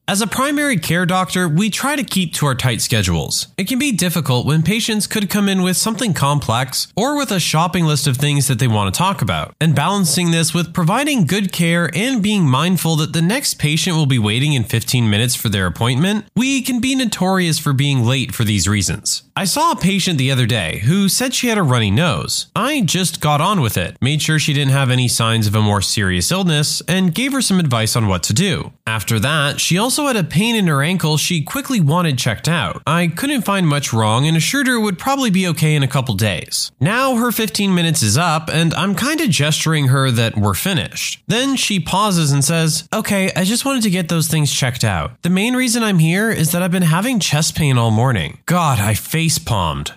As 0.06 0.20
a 0.20 0.26
primary 0.26 0.76
care 0.76 1.06
doctor, 1.06 1.48
we 1.48 1.70
try 1.70 1.96
to 1.96 2.04
keep 2.04 2.34
to 2.34 2.44
our 2.44 2.54
tight 2.54 2.82
schedules. 2.82 3.46
It 3.56 3.66
can 3.66 3.78
be 3.78 3.90
difficult 3.90 4.44
when 4.44 4.62
patients 4.62 5.06
could 5.06 5.30
come 5.30 5.48
in 5.48 5.62
with 5.62 5.78
something 5.78 6.12
complex 6.12 6.88
or 6.94 7.16
with 7.16 7.30
a 7.30 7.40
shopping 7.40 7.86
list 7.86 8.06
of 8.06 8.18
things 8.18 8.46
that 8.48 8.58
they 8.58 8.68
want 8.68 8.92
to 8.92 8.98
talk 8.98 9.22
about. 9.22 9.54
And 9.62 9.74
balancing 9.74 10.30
this 10.30 10.52
with 10.52 10.74
providing 10.74 11.24
good 11.24 11.52
care 11.52 11.90
and 11.94 12.22
being 12.22 12.46
mindful 12.46 12.96
that 12.96 13.14
the 13.14 13.22
next 13.22 13.54
patient 13.54 13.96
will 13.96 14.04
be 14.04 14.18
waiting 14.18 14.52
in 14.52 14.64
15 14.64 15.08
minutes 15.08 15.34
for 15.34 15.48
their 15.48 15.66
appointment, 15.66 16.26
we 16.36 16.60
can 16.60 16.80
be 16.82 16.94
notorious 16.94 17.58
for 17.58 17.72
being 17.72 18.04
late 18.04 18.34
for 18.34 18.44
these 18.44 18.68
reasons. 18.68 19.22
I 19.34 19.46
saw 19.46 19.72
a 19.72 19.76
patient 19.76 20.18
the 20.18 20.30
other 20.30 20.46
day 20.46 20.80
who 20.84 21.08
said 21.08 21.32
she 21.32 21.48
had 21.48 21.58
a 21.58 21.62
runny 21.62 21.90
nose. 21.90 22.48
I 22.54 22.82
just 22.82 23.22
got 23.22 23.40
on 23.40 23.62
with 23.62 23.78
it, 23.78 23.96
made 24.02 24.20
sure 24.20 24.38
she 24.38 24.52
didn't 24.52 24.72
have 24.72 24.90
any 24.90 25.08
signs 25.08 25.46
of 25.46 25.54
a 25.54 25.62
more 25.62 25.80
serious 25.80 26.30
illness, 26.30 26.82
and 26.86 27.14
gave 27.14 27.32
her 27.32 27.40
some 27.40 27.58
advice 27.58 27.96
on 27.96 28.06
what 28.06 28.22
to 28.24 28.34
do. 28.34 28.72
After 28.86 29.18
that, 29.18 29.60
she 29.60 29.78
also 29.78 29.93
also 29.94 30.08
had 30.08 30.16
a 30.16 30.28
pain 30.28 30.56
in 30.56 30.66
her 30.66 30.82
ankle 30.82 31.16
she 31.16 31.40
quickly 31.40 31.80
wanted 31.80 32.18
checked 32.18 32.48
out. 32.48 32.82
I 32.84 33.06
couldn't 33.06 33.42
find 33.42 33.68
much 33.68 33.92
wrong 33.92 34.26
and 34.26 34.36
assured 34.36 34.66
her 34.66 34.74
it 34.74 34.80
would 34.80 34.98
probably 34.98 35.30
be 35.30 35.46
okay 35.46 35.76
in 35.76 35.84
a 35.84 35.88
couple 35.88 36.16
days. 36.16 36.72
Now 36.80 37.14
her 37.14 37.30
15 37.30 37.72
minutes 37.72 38.02
is 38.02 38.18
up 38.18 38.50
and 38.52 38.74
I'm 38.74 38.96
kinda 38.96 39.28
gesturing 39.28 39.86
her 39.86 40.10
that 40.10 40.36
we're 40.36 40.54
finished. 40.54 41.22
Then 41.28 41.54
she 41.54 41.78
pauses 41.78 42.32
and 42.32 42.44
says, 42.44 42.88
Okay, 42.92 43.30
I 43.36 43.44
just 43.44 43.64
wanted 43.64 43.84
to 43.84 43.90
get 43.90 44.08
those 44.08 44.26
things 44.26 44.52
checked 44.52 44.82
out. 44.82 45.22
The 45.22 45.30
main 45.30 45.54
reason 45.54 45.84
I'm 45.84 46.00
here 46.00 46.28
is 46.28 46.50
that 46.50 46.60
I've 46.60 46.72
been 46.72 46.82
having 46.82 47.20
chest 47.20 47.54
pain 47.54 47.78
all 47.78 47.92
morning. 47.92 48.38
God, 48.46 48.80
I 48.80 48.94
face 48.94 49.38
palmed. 49.38 49.94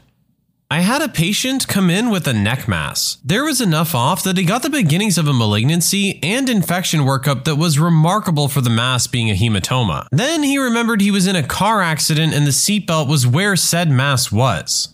I 0.70 0.82
had 0.82 1.02
a 1.02 1.08
patient 1.08 1.66
come 1.70 1.90
in 1.90 2.10
with 2.10 2.28
a 2.28 2.34
neck 2.34 2.68
mass. 2.68 3.20
There 3.24 3.46
was 3.46 3.62
enough 3.62 3.96
off 3.96 4.22
that 4.24 4.36
he 4.36 4.44
got 4.44 4.64
the 4.64 4.70
beginnings 4.70 5.18
of 5.18 5.26
a 5.26 5.32
malignancy 5.32 6.20
and 6.22 6.50
infection 6.50 7.02
workup 7.02 7.46
that 7.46 7.56
was 7.56 7.80
remarkable 7.80 8.50
for 8.50 8.60
the 8.60 8.70
mass 8.70 9.08
being 9.08 9.30
a 9.30 9.34
hematoma. 9.34 10.08
Then 10.12 10.44
he 10.44 10.58
remembered 10.58 11.00
he 11.00 11.10
was 11.10 11.26
in 11.26 11.38
a 11.38 11.48
car 11.48 11.82
accident 11.82 12.34
and 12.34 12.46
the 12.46 12.52
seatbelt 12.52 13.08
was 13.08 13.26
where 13.26 13.56
said 13.56 13.90
mass 13.90 14.30
was. 14.30 14.94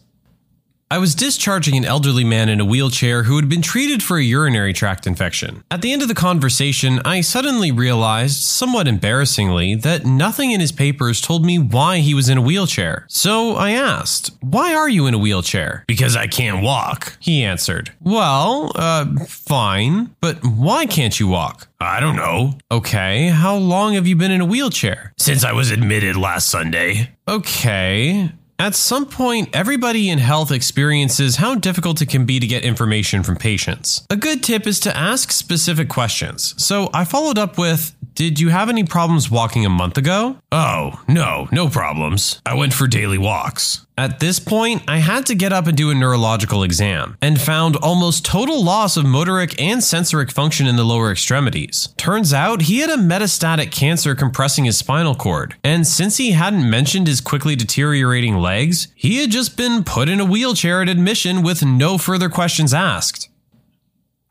I 0.94 1.00
was 1.00 1.16
discharging 1.16 1.76
an 1.76 1.86
elderly 1.86 2.24
man 2.24 2.50
in 2.50 2.62
a 2.62 2.66
wheelchair 2.66 3.24
who 3.24 3.38
had 3.38 3.50
been 3.50 3.64
treated 3.64 4.04
for 4.04 4.20
a 4.20 4.24
urinary 4.24 4.74
tract 4.74 5.08
infection. 5.08 5.64
At 5.72 5.82
the 5.82 5.92
end 5.92 6.04
of 6.04 6.08
the 6.08 6.14
conversation, 6.14 7.00
I 7.04 7.22
suddenly 7.22 7.72
realized, 7.72 8.44
somewhat 8.44 8.88
embarrassingly, 8.88 9.74
that 9.74 10.06
nothing 10.06 10.52
in 10.52 10.60
his 10.60 10.72
papers 10.72 11.20
told 11.20 11.48
me 11.48 11.58
why 11.58 11.98
he 11.98 12.14
was 12.14 12.30
in 12.30 12.38
a 12.38 12.44
wheelchair. 12.44 13.08
So 13.10 13.56
I 13.56 13.72
asked, 13.72 14.38
Why 14.42 14.76
are 14.76 14.88
you 14.88 15.08
in 15.08 15.16
a 15.16 15.18
wheelchair? 15.18 15.84
Because 15.88 16.16
I 16.16 16.28
can't 16.28 16.64
walk, 16.64 17.18
he 17.20 17.44
answered. 17.44 17.92
Well, 18.00 18.72
uh, 18.76 19.26
fine, 19.26 20.16
but 20.22 20.46
why 20.46 20.86
can't 20.86 21.20
you 21.20 21.28
walk? 21.28 21.70
I 21.80 22.02
don't 22.02 22.16
know. 22.16 22.60
Okay, 22.70 23.30
how 23.30 23.56
long 23.56 23.96
have 23.96 24.06
you 24.06 24.16
been 24.16 24.30
in 24.30 24.42
a 24.42 24.46
wheelchair? 24.46 25.12
Since 25.18 25.44
I 25.44 25.54
was 25.54 25.72
admitted 25.72 26.18
last 26.18 26.50
Sunday. 26.50 27.16
Okay. 27.28 28.32
At 28.60 28.76
some 28.76 29.06
point, 29.08 29.50
everybody 29.54 30.10
in 30.10 30.20
health 30.20 30.52
experiences 30.52 31.38
how 31.38 31.56
difficult 31.56 32.02
it 32.02 32.10
can 32.10 32.26
be 32.26 32.40
to 32.40 32.48
get 32.48 32.64
information 32.64 33.24
from 33.24 33.36
patients. 33.36 34.06
A 34.10 34.16
good 34.16 34.44
tip 34.44 34.68
is 34.68 34.80
to 34.82 34.96
ask 34.96 35.32
specific 35.32 35.90
questions. 35.90 36.54
So 36.64 36.90
I 36.94 37.04
followed 37.04 37.38
up 37.38 37.58
with 37.58 37.96
Did 38.14 38.40
you 38.40 38.50
have 38.50 38.70
any 38.70 38.84
problems 38.84 39.32
walking 39.32 39.66
a 39.66 39.70
month 39.70 39.98
ago? 39.98 40.38
Oh, 40.52 41.02
no, 41.08 41.48
no 41.52 41.68
problems. 41.68 42.42
I 42.46 42.54
went 42.54 42.74
for 42.74 42.88
daily 42.88 43.18
walks. 43.18 43.86
At 43.98 44.20
this 44.20 44.40
point, 44.40 44.82
I 44.88 44.98
had 44.98 45.28
to 45.28 45.36
get 45.36 45.54
up 45.54 45.68
and 45.68 45.78
do 45.78 45.92
a 45.92 45.96
neurological 45.96 46.64
exam 46.64 47.16
and 47.22 47.40
found 47.40 47.76
almost 47.76 48.26
total 48.26 48.64
loss 48.64 48.98
of 48.98 49.06
motoric 49.06 49.54
and 49.62 49.84
sensoric 49.84 50.32
function 50.32 50.66
in 50.66 50.78
the 50.78 50.84
lower 50.84 51.12
extremities. 51.12 51.90
Turns 51.96 52.34
out 52.34 52.64
he 52.64 52.80
had 52.80 52.90
a 52.90 52.98
metastatic 52.98 53.72
cancer 53.72 54.16
compressing 54.16 54.66
his 54.66 54.78
spinal 54.78 55.14
cord, 55.14 55.56
and 55.64 55.86
since 55.86 56.18
he 56.18 56.32
hadn't 56.32 56.68
mentioned 56.68 57.06
his 57.06 57.22
quickly 57.22 57.56
deteriorating 57.56 58.38
legs, 58.38 58.88
he 58.96 59.22
had 59.22 59.30
just 59.30 59.58
been 59.58 59.84
put 59.84 60.10
in 60.10 60.20
a 60.20 60.26
wheelchair 60.26 60.82
at 60.82 60.90
admission 60.90 61.44
with 61.44 61.64
no 61.64 62.00
further 62.00 62.30
questions 62.30 62.74
asked. 62.74 63.30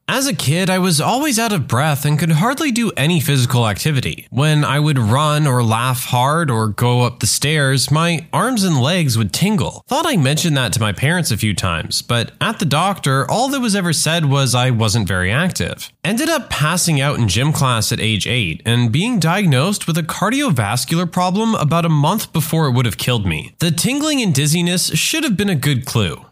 As 0.09 0.27
a 0.27 0.35
kid, 0.35 0.69
I 0.69 0.79
was 0.79 1.01
always 1.01 1.39
out 1.39 1.53
of 1.53 1.69
breath 1.69 2.05
and 2.05 2.19
could 2.19 2.33
hardly 2.33 2.71
do 2.71 2.91
any 2.97 3.21
physical 3.21 3.67
activity. 3.69 4.27
When 4.31 4.65
I 4.65 4.79
would 4.79 4.99
run 4.99 5.47
or 5.47 5.63
laugh 5.63 6.05
hard 6.07 6.51
or 6.51 6.69
go 6.69 7.03
up 7.03 7.21
the 7.21 7.27
stairs, 7.27 7.91
my 7.91 8.27
arms 8.33 8.65
and 8.65 8.81
legs 8.81 9.17
would 9.17 9.33
tingle. 9.33 9.85
Thought 9.89 10.07
I 10.07 10.17
mentioned 10.17 10.57
that 10.57 10.73
to 10.75 10.81
my 10.81 10.93
parents 10.93 11.31
a 11.31 11.37
few 11.37 11.55
times, 11.55 12.03
but 12.03 12.33
at 12.41 12.59
the 12.59 12.65
doctor, 12.65 13.31
all 13.31 13.49
that 13.49 13.61
was 13.61 13.77
ever 13.77 13.93
said 13.93 14.27
was 14.27 14.55
I 14.55 14.71
wasn't 14.71 15.09
very 15.09 15.31
active. 15.31 15.91
Ended 16.05 16.29
up 16.29 16.51
passing 16.51 17.01
out 17.01 17.19
in 17.19 17.29
gym 17.29 17.53
class 17.53 17.93
at 17.93 18.01
age 18.01 18.27
8 18.27 18.63
and 18.67 18.93
being 18.93 19.19
diagnosed 19.19 19.87
with 19.87 19.97
a 19.97 20.03
cardiovascular 20.03 21.11
problem 21.11 21.55
about 21.55 21.87
a 21.87 21.89
month 21.89 22.33
before 22.33 22.67
it 22.67 22.73
would 22.73 22.87
have 22.87 22.99
killed 22.99 23.25
me. 23.25 23.55
The 23.61 23.71
tingling 23.71 24.21
and 24.21 24.35
dizziness 24.35 24.89
should 24.99 25.25
have 25.25 25.37
been 25.37 25.49
a 25.49 25.55
good 25.55 25.87
clue. 25.87 26.27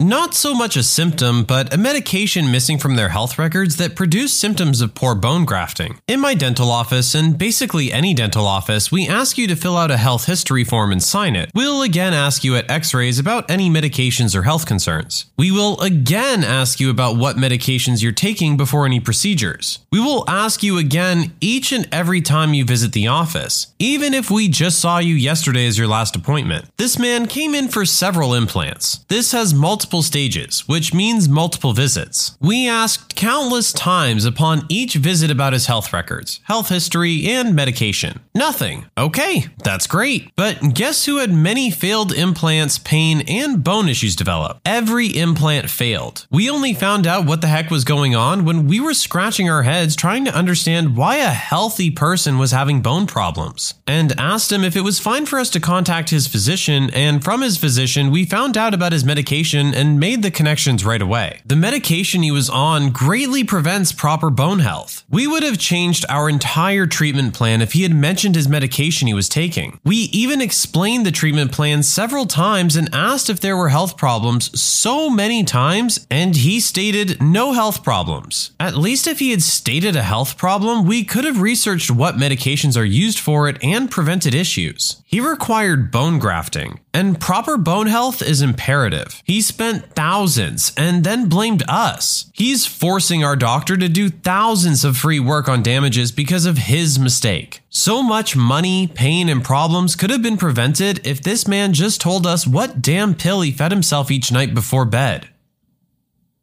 Not 0.00 0.34
so 0.34 0.52
much 0.52 0.76
a 0.76 0.82
symptom, 0.82 1.44
but 1.44 1.72
a 1.72 1.78
medication 1.78 2.50
missing 2.50 2.76
from 2.76 2.96
their 2.96 3.10
health 3.10 3.38
records 3.38 3.76
that 3.76 3.94
produced 3.94 4.40
symptoms 4.40 4.80
of 4.80 4.96
poor 4.96 5.14
bone 5.14 5.44
grafting. 5.44 6.00
In 6.08 6.18
my 6.18 6.34
dental 6.34 6.72
office, 6.72 7.14
and 7.14 7.38
basically 7.38 7.92
any 7.92 8.12
dental 8.12 8.44
office, 8.44 8.90
we 8.90 9.06
ask 9.06 9.38
you 9.38 9.46
to 9.46 9.54
fill 9.54 9.76
out 9.76 9.92
a 9.92 9.96
health 9.96 10.24
history 10.24 10.64
form 10.64 10.90
and 10.90 11.00
sign 11.00 11.36
it. 11.36 11.52
We'll 11.54 11.82
again 11.82 12.14
ask 12.14 12.42
you 12.42 12.56
at 12.56 12.68
x 12.68 12.92
rays 12.92 13.20
about 13.20 13.48
any 13.48 13.70
medications 13.70 14.34
or 14.34 14.42
health 14.42 14.66
concerns. 14.66 15.26
We 15.38 15.52
will 15.52 15.80
again 15.80 16.42
ask 16.42 16.80
you 16.80 16.90
about 16.90 17.16
what 17.16 17.36
medications 17.36 18.02
you're 18.02 18.10
taking 18.10 18.56
before 18.56 18.86
any 18.86 18.98
procedures. 18.98 19.78
We 19.92 20.00
will 20.00 20.24
ask 20.28 20.64
you 20.64 20.78
again 20.78 21.32
each 21.40 21.70
and 21.70 21.88
every 21.92 22.22
time 22.22 22.54
you 22.54 22.64
visit 22.64 22.92
the 22.92 23.06
office, 23.06 23.72
even 23.78 24.14
if 24.14 24.32
we 24.32 24.48
just 24.48 24.80
saw 24.80 24.98
you 24.98 25.14
yesterday 25.14 25.66
as 25.66 25.78
your 25.78 25.86
last 25.86 26.16
appointment. 26.16 26.66
This 26.76 26.98
man 26.98 27.28
came 27.28 27.54
in 27.54 27.68
for 27.68 27.84
several 27.84 28.34
implants. 28.34 28.98
This 29.08 29.30
has 29.30 29.54
multiple 29.54 29.91
stages, 30.00 30.66
which 30.66 30.94
means 30.94 31.28
multiple 31.28 31.74
visits. 31.74 32.38
We 32.40 32.66
asked 32.66 33.14
countless 33.14 33.70
times 33.74 34.24
upon 34.24 34.64
each 34.70 34.94
visit 34.94 35.30
about 35.30 35.52
his 35.52 35.66
health 35.66 35.92
records, 35.92 36.40
health 36.44 36.70
history, 36.70 37.26
and 37.28 37.54
medication. 37.54 38.20
Nothing. 38.34 38.86
Okay, 38.96 39.46
that's 39.62 39.86
great. 39.86 40.30
But 40.36 40.72
guess 40.72 41.04
who 41.04 41.18
had 41.18 41.32
many 41.32 41.70
failed 41.70 42.12
implants, 42.12 42.78
pain, 42.78 43.22
and 43.28 43.62
bone 43.62 43.88
issues 43.88 44.16
develop? 44.16 44.60
Every 44.64 45.08
implant 45.08 45.68
failed. 45.68 46.26
We 46.30 46.48
only 46.48 46.72
found 46.72 47.06
out 47.06 47.26
what 47.26 47.40
the 47.40 47.48
heck 47.48 47.70
was 47.70 47.84
going 47.84 48.14
on 48.14 48.44
when 48.44 48.68
we 48.68 48.80
were 48.80 48.94
scratching 48.94 49.50
our 49.50 49.64
heads 49.64 49.96
trying 49.96 50.24
to 50.24 50.34
understand 50.34 50.96
why 50.96 51.16
a 51.16 51.30
healthy 51.30 51.90
person 51.90 52.38
was 52.38 52.52
having 52.52 52.80
bone 52.80 53.06
problems, 53.06 53.74
and 53.86 54.18
asked 54.18 54.52
him 54.52 54.62
if 54.62 54.76
it 54.76 54.82
was 54.82 55.00
fine 55.00 55.26
for 55.26 55.38
us 55.38 55.50
to 55.50 55.60
contact 55.60 56.10
his 56.10 56.28
physician, 56.28 56.90
and 56.94 57.24
from 57.24 57.42
his 57.42 57.56
physician, 57.56 58.10
we 58.10 58.24
found 58.24 58.56
out 58.56 58.74
about 58.74 58.92
his 58.92 59.04
medication 59.04 59.71
and 59.74 60.00
made 60.00 60.22
the 60.22 60.30
connections 60.30 60.84
right 60.84 61.02
away. 61.02 61.40
The 61.46 61.56
medication 61.56 62.22
he 62.22 62.30
was 62.30 62.50
on 62.50 62.90
greatly 62.90 63.44
prevents 63.44 63.92
proper 63.92 64.30
bone 64.30 64.58
health. 64.58 65.04
We 65.10 65.26
would 65.26 65.42
have 65.42 65.58
changed 65.58 66.04
our 66.08 66.28
entire 66.28 66.86
treatment 66.86 67.34
plan 67.34 67.62
if 67.62 67.72
he 67.72 67.82
had 67.82 67.94
mentioned 67.94 68.34
his 68.34 68.48
medication 68.48 69.08
he 69.08 69.14
was 69.14 69.28
taking. 69.28 69.78
We 69.84 69.96
even 70.12 70.40
explained 70.40 71.06
the 71.06 71.10
treatment 71.10 71.52
plan 71.52 71.82
several 71.82 72.26
times 72.26 72.76
and 72.76 72.88
asked 72.92 73.30
if 73.30 73.40
there 73.40 73.56
were 73.56 73.68
health 73.68 73.96
problems 73.96 74.60
so 74.60 75.08
many 75.08 75.44
times, 75.44 76.06
and 76.10 76.36
he 76.36 76.60
stated 76.60 77.22
no 77.22 77.52
health 77.52 77.82
problems. 77.82 78.52
At 78.58 78.76
least 78.76 79.06
if 79.06 79.18
he 79.18 79.30
had 79.30 79.42
stated 79.42 79.96
a 79.96 80.02
health 80.02 80.36
problem, 80.36 80.86
we 80.86 81.04
could 81.04 81.24
have 81.24 81.40
researched 81.40 81.90
what 81.90 82.16
medications 82.16 82.76
are 82.76 82.84
used 82.84 83.18
for 83.18 83.48
it 83.48 83.62
and 83.62 83.90
prevented 83.90 84.34
issues. 84.34 85.02
He 85.06 85.20
required 85.20 85.90
bone 85.90 86.18
grafting, 86.18 86.80
and 86.94 87.20
proper 87.20 87.56
bone 87.56 87.86
health 87.86 88.22
is 88.22 88.42
imperative. 88.42 89.22
He 89.24 89.40
spent 89.40 89.61
thousands 89.70 90.72
and 90.76 91.04
then 91.04 91.28
blamed 91.28 91.62
us. 91.68 92.30
He's 92.32 92.66
forcing 92.66 93.24
our 93.24 93.36
doctor 93.36 93.76
to 93.76 93.88
do 93.88 94.10
thousands 94.10 94.84
of 94.84 94.96
free 94.96 95.20
work 95.20 95.48
on 95.48 95.62
damages 95.62 96.12
because 96.12 96.46
of 96.46 96.58
his 96.58 96.98
mistake. 96.98 97.60
So 97.70 98.02
much 98.02 98.36
money, 98.36 98.86
pain, 98.86 99.28
and 99.28 99.44
problems 99.44 99.96
could 99.96 100.10
have 100.10 100.22
been 100.22 100.36
prevented 100.36 101.06
if 101.06 101.22
this 101.22 101.46
man 101.46 101.72
just 101.72 102.00
told 102.00 102.26
us 102.26 102.46
what 102.46 102.82
damn 102.82 103.14
pill 103.14 103.40
he 103.40 103.50
fed 103.52 103.72
himself 103.72 104.10
each 104.10 104.32
night 104.32 104.54
before 104.54 104.84
bed. 104.84 105.28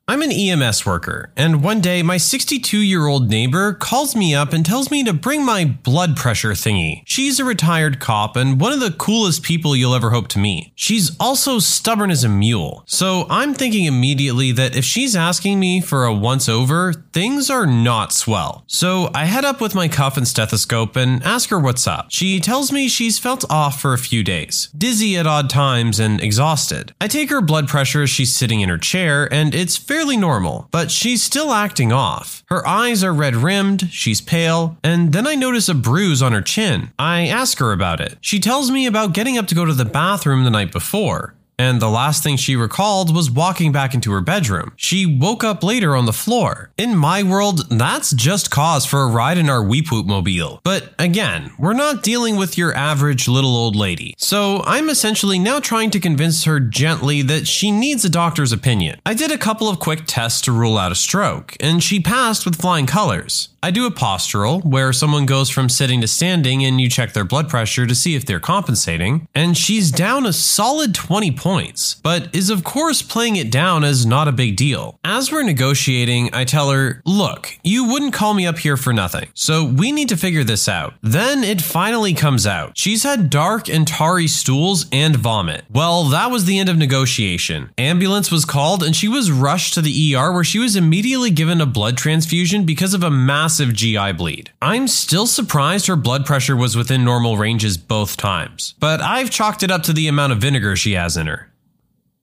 I'm 0.09 0.23
an 0.23 0.31
EMS 0.31 0.87
worker, 0.87 1.31
and 1.37 1.63
one 1.63 1.81
day 1.81 2.01
my 2.01 2.17
62 2.17 2.79
year 2.79 3.05
old 3.05 3.29
neighbor 3.29 3.73
calls 3.73 4.15
me 4.15 4.33
up 4.33 4.53
and 4.53 4.65
tells 4.65 4.89
me 4.89 5.03
to 5.03 5.13
bring 5.13 5.45
my 5.45 5.65
blood 5.65 6.17
pressure 6.17 6.53
thingy. 6.53 7.03
She's 7.05 7.39
a 7.39 7.45
retired 7.45 7.99
cop 7.99 8.35
and 8.35 8.59
one 8.59 8.73
of 8.73 8.79
the 8.79 8.89
coolest 8.89 9.43
people 9.43 9.75
you'll 9.75 9.93
ever 9.93 10.09
hope 10.09 10.27
to 10.29 10.39
meet. 10.39 10.71
She's 10.73 11.15
also 11.19 11.59
stubborn 11.59 12.09
as 12.09 12.23
a 12.23 12.27
mule, 12.27 12.81
so 12.87 13.27
I'm 13.29 13.53
thinking 13.53 13.85
immediately 13.85 14.51
that 14.53 14.75
if 14.75 14.83
she's 14.83 15.15
asking 15.15 15.59
me 15.59 15.79
for 15.79 16.05
a 16.05 16.13
once 16.15 16.49
over, 16.49 16.91
things 17.13 17.51
are 17.51 17.67
not 17.67 18.11
swell. 18.11 18.63
So 18.65 19.11
I 19.13 19.25
head 19.25 19.45
up 19.45 19.61
with 19.61 19.75
my 19.75 19.87
cuff 19.87 20.17
and 20.17 20.27
stethoscope 20.27 20.95
and 20.95 21.21
ask 21.21 21.51
her 21.51 21.59
what's 21.59 21.85
up. 21.85 22.07
She 22.09 22.39
tells 22.39 22.71
me 22.71 22.87
she's 22.87 23.19
felt 23.19 23.45
off 23.47 23.79
for 23.79 23.93
a 23.93 23.99
few 23.99 24.23
days, 24.23 24.69
dizzy 24.75 25.17
at 25.17 25.27
odd 25.27 25.51
times, 25.51 25.99
and 25.99 26.19
exhausted. 26.19 26.95
I 26.99 27.07
take 27.07 27.29
her 27.29 27.41
blood 27.41 27.67
pressure 27.67 28.01
as 28.01 28.09
she's 28.09 28.35
sitting 28.35 28.61
in 28.61 28.69
her 28.69 28.79
chair, 28.79 29.31
and 29.31 29.53
it's 29.53 29.77
fairly 29.77 29.98
normal, 30.17 30.67
but 30.71 30.91
she's 30.91 31.23
still 31.23 31.51
acting 31.51 31.91
off. 31.91 32.43
Her 32.47 32.65
eyes 32.67 33.03
are 33.03 33.13
red 33.13 33.35
rimmed, 33.35 33.89
she's 33.91 34.21
pale, 34.21 34.77
and 34.83 35.13
then 35.13 35.27
I 35.27 35.35
notice 35.35 35.69
a 35.69 35.73
bruise 35.73 36.21
on 36.21 36.31
her 36.31 36.41
chin. 36.41 36.91
I 36.97 37.27
ask 37.27 37.59
her 37.59 37.71
about 37.71 37.99
it. 37.99 38.17
She 38.21 38.39
tells 38.39 38.71
me 38.71 38.85
about 38.85 39.13
getting 39.13 39.37
up 39.37 39.47
to 39.47 39.55
go 39.55 39.65
to 39.65 39.73
the 39.73 39.85
bathroom 39.85 40.43
the 40.43 40.49
night 40.49 40.71
before 40.71 41.33
and 41.59 41.81
the 41.81 41.89
last 41.89 42.23
thing 42.23 42.37
she 42.37 42.55
recalled 42.55 43.13
was 43.13 43.29
walking 43.29 43.71
back 43.71 43.93
into 43.93 44.11
her 44.13 44.21
bedroom. 44.21 44.71
She 44.77 45.05
woke 45.05 45.43
up 45.43 45.61
later 45.61 45.95
on 45.95 46.05
the 46.05 46.13
floor. 46.13 46.71
In 46.77 46.95
my 46.95 47.21
world, 47.21 47.69
that's 47.69 48.11
just 48.11 48.49
cause 48.49 48.85
for 48.85 49.01
a 49.03 49.07
ride 49.07 49.37
in 49.37 49.49
our 49.49 49.61
Weep 49.61 49.91
mobile. 49.91 50.61
But 50.63 50.93
again, 50.97 51.51
we're 51.59 51.73
not 51.73 52.03
dealing 52.03 52.37
with 52.37 52.57
your 52.57 52.73
average 52.73 53.27
little 53.27 53.55
old 53.55 53.75
lady. 53.75 54.15
So 54.17 54.63
I'm 54.65 54.89
essentially 54.89 55.37
now 55.37 55.59
trying 55.59 55.89
to 55.91 55.99
convince 55.99 56.45
her 56.45 56.59
gently 56.59 57.21
that 57.23 57.47
she 57.47 57.71
needs 57.71 58.05
a 58.05 58.09
doctor's 58.09 58.53
opinion. 58.53 59.01
I 59.05 59.13
did 59.13 59.31
a 59.31 59.37
couple 59.37 59.67
of 59.67 59.79
quick 59.79 60.03
tests 60.05 60.41
to 60.41 60.51
rule 60.51 60.77
out 60.77 60.91
a 60.91 60.95
stroke, 60.95 61.57
and 61.59 61.83
she 61.83 61.99
passed 61.99 62.45
with 62.45 62.61
flying 62.61 62.85
colors. 62.85 63.49
I 63.61 63.71
do 63.71 63.85
a 63.85 63.91
postural, 63.91 64.63
where 64.63 64.93
someone 64.93 65.25
goes 65.25 65.49
from 65.49 65.67
sitting 65.67 65.99
to 65.99 66.07
standing 66.07 66.63
and 66.63 66.79
you 66.79 66.89
check 66.89 67.11
their 67.11 67.25
blood 67.25 67.49
pressure 67.49 67.85
to 67.85 67.93
see 67.93 68.15
if 68.15 68.25
they're 68.25 68.39
compensating, 68.39 69.27
and 69.35 69.57
she's 69.57 69.91
down 69.91 70.25
a 70.25 70.31
solid 70.31 70.95
20 70.95 71.31
points, 71.31 71.95
but 71.95 72.33
is 72.33 72.49
of 72.49 72.63
course 72.63 73.01
playing 73.01 73.35
it 73.35 73.51
down 73.51 73.83
as 73.83 74.05
not 74.05 74.29
a 74.29 74.31
big 74.31 74.55
deal. 74.55 74.97
As 75.03 75.29
we're 75.29 75.43
negotiating, 75.43 76.29
I 76.33 76.45
tell 76.45 76.71
her, 76.71 77.01
Look, 77.05 77.57
you 77.61 77.89
wouldn't 77.89 78.13
call 78.13 78.33
me 78.33 78.47
up 78.47 78.59
here 78.59 78.77
for 78.77 78.93
nothing, 78.93 79.27
so 79.33 79.65
we 79.65 79.91
need 79.91 80.07
to 80.09 80.17
figure 80.17 80.45
this 80.45 80.69
out. 80.69 80.93
Then 81.01 81.43
it 81.43 81.61
finally 81.61 82.13
comes 82.13 82.47
out. 82.47 82.77
She's 82.77 83.03
had 83.03 83.29
dark 83.29 83.67
and 83.67 83.85
tarry 83.85 84.27
stools 84.27 84.85
and 84.91 85.17
vomit. 85.17 85.65
Well, 85.69 86.05
that 86.05 86.31
was 86.31 86.45
the 86.45 86.59
end 86.59 86.69
of 86.69 86.77
negotiation. 86.77 87.71
Ambulance 87.77 88.31
was 88.31 88.45
called 88.45 88.83
and 88.83 88.95
she 88.95 89.09
was 89.09 89.31
rushed 89.31 89.73
to 89.73 89.81
the 89.81 90.15
ER 90.15 90.31
where 90.31 90.45
she 90.45 90.59
was 90.59 90.77
immediately 90.77 91.29
given 91.29 91.59
a 91.59 91.65
blood 91.65 91.97
transfusion 91.97 92.63
because 92.63 92.93
of 92.93 93.03
a 93.03 93.11
massive 93.11 93.48
GI 93.57 94.13
bleed. 94.13 94.51
I'm 94.61 94.87
still 94.87 95.25
surprised 95.25 95.87
her 95.87 95.95
blood 95.95 96.25
pressure 96.25 96.55
was 96.55 96.75
within 96.75 97.03
normal 97.03 97.37
ranges 97.37 97.77
both 97.77 98.17
times, 98.17 98.75
but 98.79 99.01
I've 99.01 99.31
chalked 99.31 99.63
it 99.63 99.71
up 99.71 99.83
to 99.83 99.93
the 99.93 100.07
amount 100.07 100.33
of 100.33 100.39
vinegar 100.39 100.75
she 100.75 100.93
has 100.93 101.17
in 101.17 101.27
her. 101.27 101.51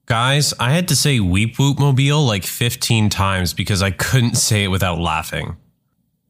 Guys, 0.06 0.54
I 0.60 0.70
had 0.70 0.86
to 0.88 0.96
say 0.96 1.18
Weep 1.18 1.58
Whoop 1.58 1.80
Mobile 1.80 2.24
like 2.24 2.44
15 2.44 3.08
times 3.10 3.52
because 3.52 3.82
I 3.82 3.90
couldn't 3.90 4.36
say 4.36 4.62
it 4.62 4.68
without 4.68 5.00
laughing. 5.00 5.56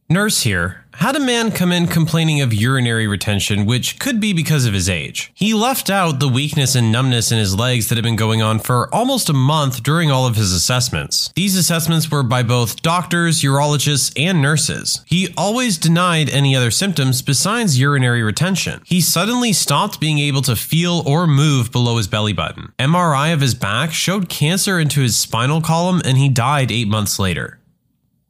Nurse 0.08 0.42
here. 0.42 0.85
Had 0.98 1.14
a 1.14 1.20
man 1.20 1.52
come 1.52 1.72
in 1.72 1.88
complaining 1.88 2.40
of 2.40 2.54
urinary 2.54 3.06
retention, 3.06 3.66
which 3.66 3.98
could 3.98 4.18
be 4.18 4.32
because 4.32 4.64
of 4.64 4.72
his 4.72 4.88
age. 4.88 5.30
He 5.34 5.52
left 5.52 5.90
out 5.90 6.20
the 6.20 6.28
weakness 6.28 6.74
and 6.74 6.90
numbness 6.90 7.30
in 7.30 7.38
his 7.38 7.54
legs 7.54 7.88
that 7.88 7.96
had 7.96 8.02
been 8.02 8.16
going 8.16 8.40
on 8.40 8.60
for 8.60 8.92
almost 8.94 9.28
a 9.28 9.34
month 9.34 9.82
during 9.82 10.10
all 10.10 10.26
of 10.26 10.36
his 10.36 10.54
assessments. 10.54 11.30
These 11.36 11.54
assessments 11.54 12.10
were 12.10 12.22
by 12.22 12.42
both 12.42 12.80
doctors, 12.80 13.42
urologists, 13.42 14.10
and 14.18 14.40
nurses. 14.40 15.02
He 15.04 15.34
always 15.36 15.76
denied 15.76 16.30
any 16.30 16.56
other 16.56 16.70
symptoms 16.70 17.20
besides 17.20 17.78
urinary 17.78 18.22
retention. 18.22 18.80
He 18.86 19.02
suddenly 19.02 19.52
stopped 19.52 20.00
being 20.00 20.18
able 20.18 20.42
to 20.42 20.56
feel 20.56 21.02
or 21.06 21.26
move 21.26 21.70
below 21.70 21.98
his 21.98 22.08
belly 22.08 22.32
button. 22.32 22.72
MRI 22.78 23.34
of 23.34 23.42
his 23.42 23.54
back 23.54 23.92
showed 23.92 24.30
cancer 24.30 24.80
into 24.80 25.02
his 25.02 25.16
spinal 25.16 25.60
column, 25.60 26.00
and 26.06 26.16
he 26.16 26.30
died 26.30 26.72
eight 26.72 26.88
months 26.88 27.18
later. 27.18 27.58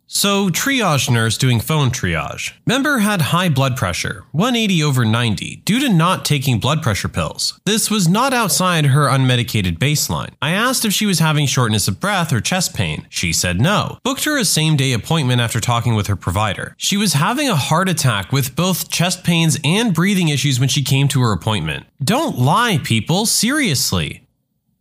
So, 0.09 0.51
triage 0.51 1.11
nurse 1.11 1.37
doing 1.37 1.59
phone 1.59 1.91
triage. 1.91 2.53
Member 2.65 2.99
had 2.99 3.21
high 3.21 3.49
blood 3.49 3.77
pressure, 3.77 4.25
180 4.31 4.83
over 4.85 5.05
90, 5.05 5.57
due 5.65 5.81
to 5.81 5.89
not 5.89 6.25
taking 6.25 6.61
blood 6.61 6.81
pressure 6.81 7.09
pills. 7.09 7.61
This 7.65 7.91
was 7.91 8.07
not 8.07 8.33
outside 8.33 8.87
her 8.87 9.09
unmedicated 9.09 9.79
baseline. 9.79 10.31
I 10.41 10.53
asked 10.53 10.85
if 10.85 10.93
she 10.93 11.07
was 11.07 11.19
having 11.19 11.47
shortness 11.47 11.89
of 11.89 11.99
breath 11.99 12.33
or 12.33 12.41
chest 12.41 12.73
pain. 12.73 13.07
She 13.11 13.33
said 13.33 13.61
no. 13.61 13.99
Booked 14.05 14.25
her 14.25 14.39
a 14.39 14.45
same 14.45 14.77
day 14.77 14.93
appointment 14.93 15.41
after 15.41 15.59
talking 15.59 15.97
with 15.97 16.07
her 16.07 16.17
provider. 16.17 16.77
She 16.79 16.97
was 16.97 17.15
having 17.15 17.49
a 17.49 17.57
heart 17.57 17.89
attack 17.89 18.31
with 18.31 18.55
both 18.55 18.89
chest 18.89 19.25
pains 19.25 19.59
and 19.65 19.93
breathing 19.93 20.29
issues 20.29 20.61
when 20.61 20.69
she 20.69 20.85
came 20.85 21.09
to 21.09 21.21
her 21.23 21.33
appointment. 21.33 21.87
Don't 22.03 22.39
lie, 22.39 22.79
people, 22.85 23.27
seriously. 23.27 24.26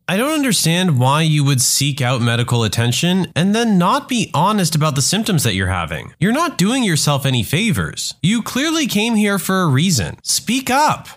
I 0.07 0.17
don't 0.17 0.33
understand 0.33 0.99
why 0.99 1.23
you 1.23 1.43
would 1.43 1.61
seek 1.61 1.99
out 1.99 2.21
medical 2.21 2.63
attention 2.63 3.31
and 3.35 3.55
then 3.55 3.79
not 3.79 4.07
be 4.07 4.29
honest 4.35 4.75
about 4.75 4.93
the 4.93 5.01
symptoms 5.01 5.43
that 5.43 5.55
you're 5.55 5.67
having. 5.67 6.13
You're 6.19 6.31
not 6.31 6.59
doing 6.59 6.83
yourself 6.83 7.25
any 7.25 7.41
favors. 7.41 8.13
You 8.21 8.43
clearly 8.43 8.85
came 8.85 9.15
here 9.15 9.39
for 9.39 9.63
a 9.63 9.67
reason. 9.67 10.17
Speak 10.21 10.69
up. 10.69 11.07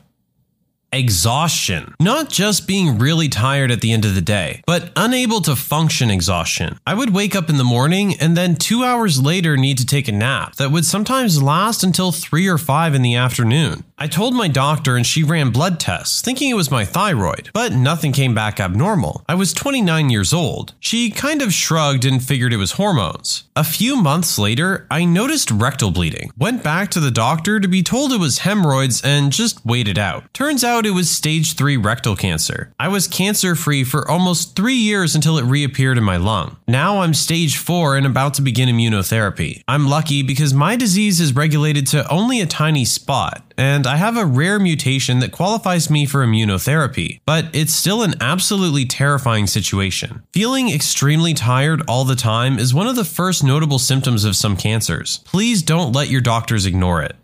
Exhaustion. 0.91 1.95
Not 2.01 2.31
just 2.31 2.67
being 2.67 2.99
really 2.99 3.29
tired 3.29 3.71
at 3.71 3.83
the 3.83 3.93
end 3.93 4.07
of 4.07 4.15
the 4.15 4.23
day, 4.23 4.63
but 4.67 4.91
unable 4.97 5.43
to 5.43 5.55
function 5.55 6.11
exhaustion. 6.11 6.79
I 6.87 6.95
would 6.95 7.13
wake 7.13 7.37
up 7.37 7.51
in 7.51 7.59
the 7.59 7.65
morning 7.65 8.15
and 8.19 8.39
then 8.39 8.57
two 8.57 8.85
hours 8.85 9.23
later 9.23 9.59
need 9.59 9.77
to 9.79 9.87
take 9.87 10.09
a 10.09 10.13
nap 10.13 10.57
that 10.57 10.71
would 10.71 10.87
sometimes 10.87 11.43
last 11.43 11.85
until 11.85 12.11
3 12.11 12.49
or 12.49 12.57
5 12.57 12.95
in 12.95 13.03
the 13.03 13.17
afternoon. 13.17 13.85
I 14.01 14.07
told 14.07 14.33
my 14.33 14.47
doctor 14.47 14.95
and 14.95 15.05
she 15.05 15.25
ran 15.25 15.51
blood 15.51 15.81
tests, 15.81 16.21
thinking 16.21 16.51
it 16.51 16.55
was 16.55 16.71
my 16.71 16.85
thyroid, 16.85 17.51
but 17.53 17.73
nothing 17.73 18.13
came 18.13 18.33
back 18.33 18.61
abnormal. 18.61 19.25
I 19.29 19.35
was 19.35 19.53
29 19.53 20.09
years 20.09 20.33
old. 20.33 20.75
She 20.79 21.11
kind 21.11 21.43
of 21.43 21.53
shrugged 21.53 22.05
and 22.05 22.23
figured 22.23 22.53
it 22.53 22.59
was 22.59 22.73
hormones. 22.73 23.49
A 23.57 23.65
few 23.65 24.01
months 24.01 24.39
later, 24.39 24.87
I 24.89 25.05
noticed 25.05 25.51
rectal 25.51 25.91
bleeding, 25.91 26.31
went 26.39 26.63
back 26.63 26.93
to 26.93 27.01
the 27.01 27.11
doctor 27.11 27.59
to 27.59 27.67
be 27.67 27.83
told 27.83 28.13
it 28.13 28.21
was 28.21 28.39
hemorrhoids, 28.39 29.03
and 29.03 29.33
just 29.33 29.67
waited 29.67 29.99
out. 29.99 30.33
Turns 30.33 30.63
out 30.63 30.87
it 30.87 30.93
was 30.93 31.11
stage 31.11 31.55
3 31.55 31.77
rectal 31.77 32.15
cancer. 32.15 32.73
I 32.79 32.87
was 32.87 33.09
cancer 33.09 33.57
free 33.57 33.83
for 33.83 34.09
almost 34.09 34.55
three 34.55 34.77
years 34.77 35.17
until 35.17 35.39
it 35.39 35.45
reappeared 35.45 35.99
in 35.99 36.05
my 36.05 36.19
lung. 36.19 36.57
Now 36.69 37.01
I'm 37.01 37.15
stage 37.15 37.57
4 37.57 37.97
and 37.97 38.07
about 38.07 38.35
to 38.35 38.43
begin 38.43 38.69
immunotherapy. 38.69 39.63
I'm 39.67 39.89
lucky 39.89 40.23
because 40.23 40.55
my 40.55 40.77
disease 40.77 41.21
is 41.21 41.35
regulated 41.35 41.89
to 41.89 42.09
only 42.09 42.41
a 42.41 42.47
tiny 42.47 42.85
spot, 42.85 43.48
and 43.59 43.87
I 43.87 43.97
have 43.97 44.17
a 44.17 44.25
rare 44.25 44.59
mutation 44.59 45.19
that 45.19 45.33
qualifies 45.33 45.91
me 45.91 46.07
for 46.07 46.25
immunotherapy, 46.25 47.21
but 47.27 47.47
it's 47.53 47.75
still 47.75 48.03
an 48.03 48.15
absolutely 48.21 48.87
terrifying 48.87 49.49
situation. 49.49 50.23
Feeling 50.33 50.71
extremely 50.71 51.35
tired 51.35 51.83
all 51.89 52.05
the 52.05 52.15
time 52.15 52.59
is 52.59 52.73
one 52.73 52.87
of 52.87 52.97
the 52.97 53.05
first 53.05 53.43
notable 53.43 53.81
symptoms 53.81 54.25
of 54.25 54.37
some 54.37 54.57
cancers. 54.57 55.19
Please 55.25 55.63
don't 55.63 55.93
let 55.93 56.09
your 56.09 56.21
doctors 56.21 56.65
ignore 56.65 57.03
it. 57.03 57.17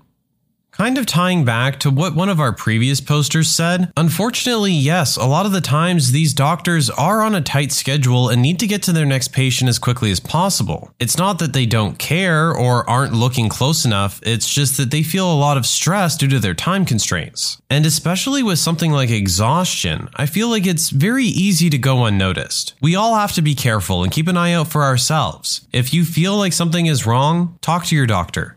Kind 0.77 0.99
of 0.99 1.07
tying 1.07 1.45
back 1.45 1.79
to 1.81 1.91
what 1.91 2.17
one 2.17 2.29
of 2.29 2.41
our 2.41 2.53
previous 2.53 3.01
posters 3.01 3.49
said, 3.49 3.93
unfortunately, 3.97 4.73
yes, 4.73 5.17
a 5.17 5.25
lot 5.25 5.47
of 5.47 5.53
the 5.53 5.61
times 5.61 6.11
these 6.11 6.35
doctors 6.35 6.91
are 6.91 7.23
on 7.23 7.37
a 7.37 7.41
tight 7.41 7.71
schedule 7.71 8.29
and 8.29 8.43
need 8.43 8.59
to 8.59 8.67
get 8.67 8.83
to 8.83 8.93
their 8.93 9.07
next 9.07 9.29
patient 9.29 9.69
as 9.69 9.79
quickly 9.79 10.11
as 10.11 10.19
possible. 10.19 10.91
It's 10.99 11.17
not 11.17 11.39
that 11.39 11.53
they 11.53 11.65
don't 11.65 11.97
care 12.01 12.53
or 12.53 12.91
aren't 12.91 13.13
looking 13.13 13.49
close 13.49 13.85
enough, 13.85 14.19
it's 14.25 14.53
just 14.53 14.77
that 14.79 14.91
they 14.91 15.05
feel 15.05 15.33
a 15.33 15.39
lot 15.39 15.57
of 15.57 15.65
stress 15.65 16.17
due 16.17 16.27
to 16.27 16.41
their 16.41 16.55
time 16.55 16.85
constraints. 16.85 17.63
And 17.71 17.87
especially 17.87 18.43
with 18.43 18.59
something 18.59 18.91
like 18.91 19.11
exhaustion, 19.11 20.09
I 20.17 20.27
feel 20.27 20.49
like 20.49 20.67
it's 20.67 20.91
very 20.91 21.27
easy 21.27 21.71
to 21.71 21.79
go 21.79 22.05
unnoticed. 22.05 22.75
We 22.83 22.97
all 22.97 23.15
have 23.15 23.33
to 23.35 23.43
be 23.43 23.55
careful 23.55 24.03
and 24.03 24.11
keep 24.11 24.27
an 24.27 24.37
eye 24.37 24.55
out 24.55 24.73
for 24.73 24.83
ourselves. 24.83 25.69
If 25.73 25.95
you 25.95 26.05
feel 26.05 26.37
like 26.37 26.53
something 26.53 26.87
is 26.87 27.07
wrong, 27.07 27.59
talk 27.61 27.85
to 27.85 27.95
your 27.95 28.09
doctor. 28.09 28.57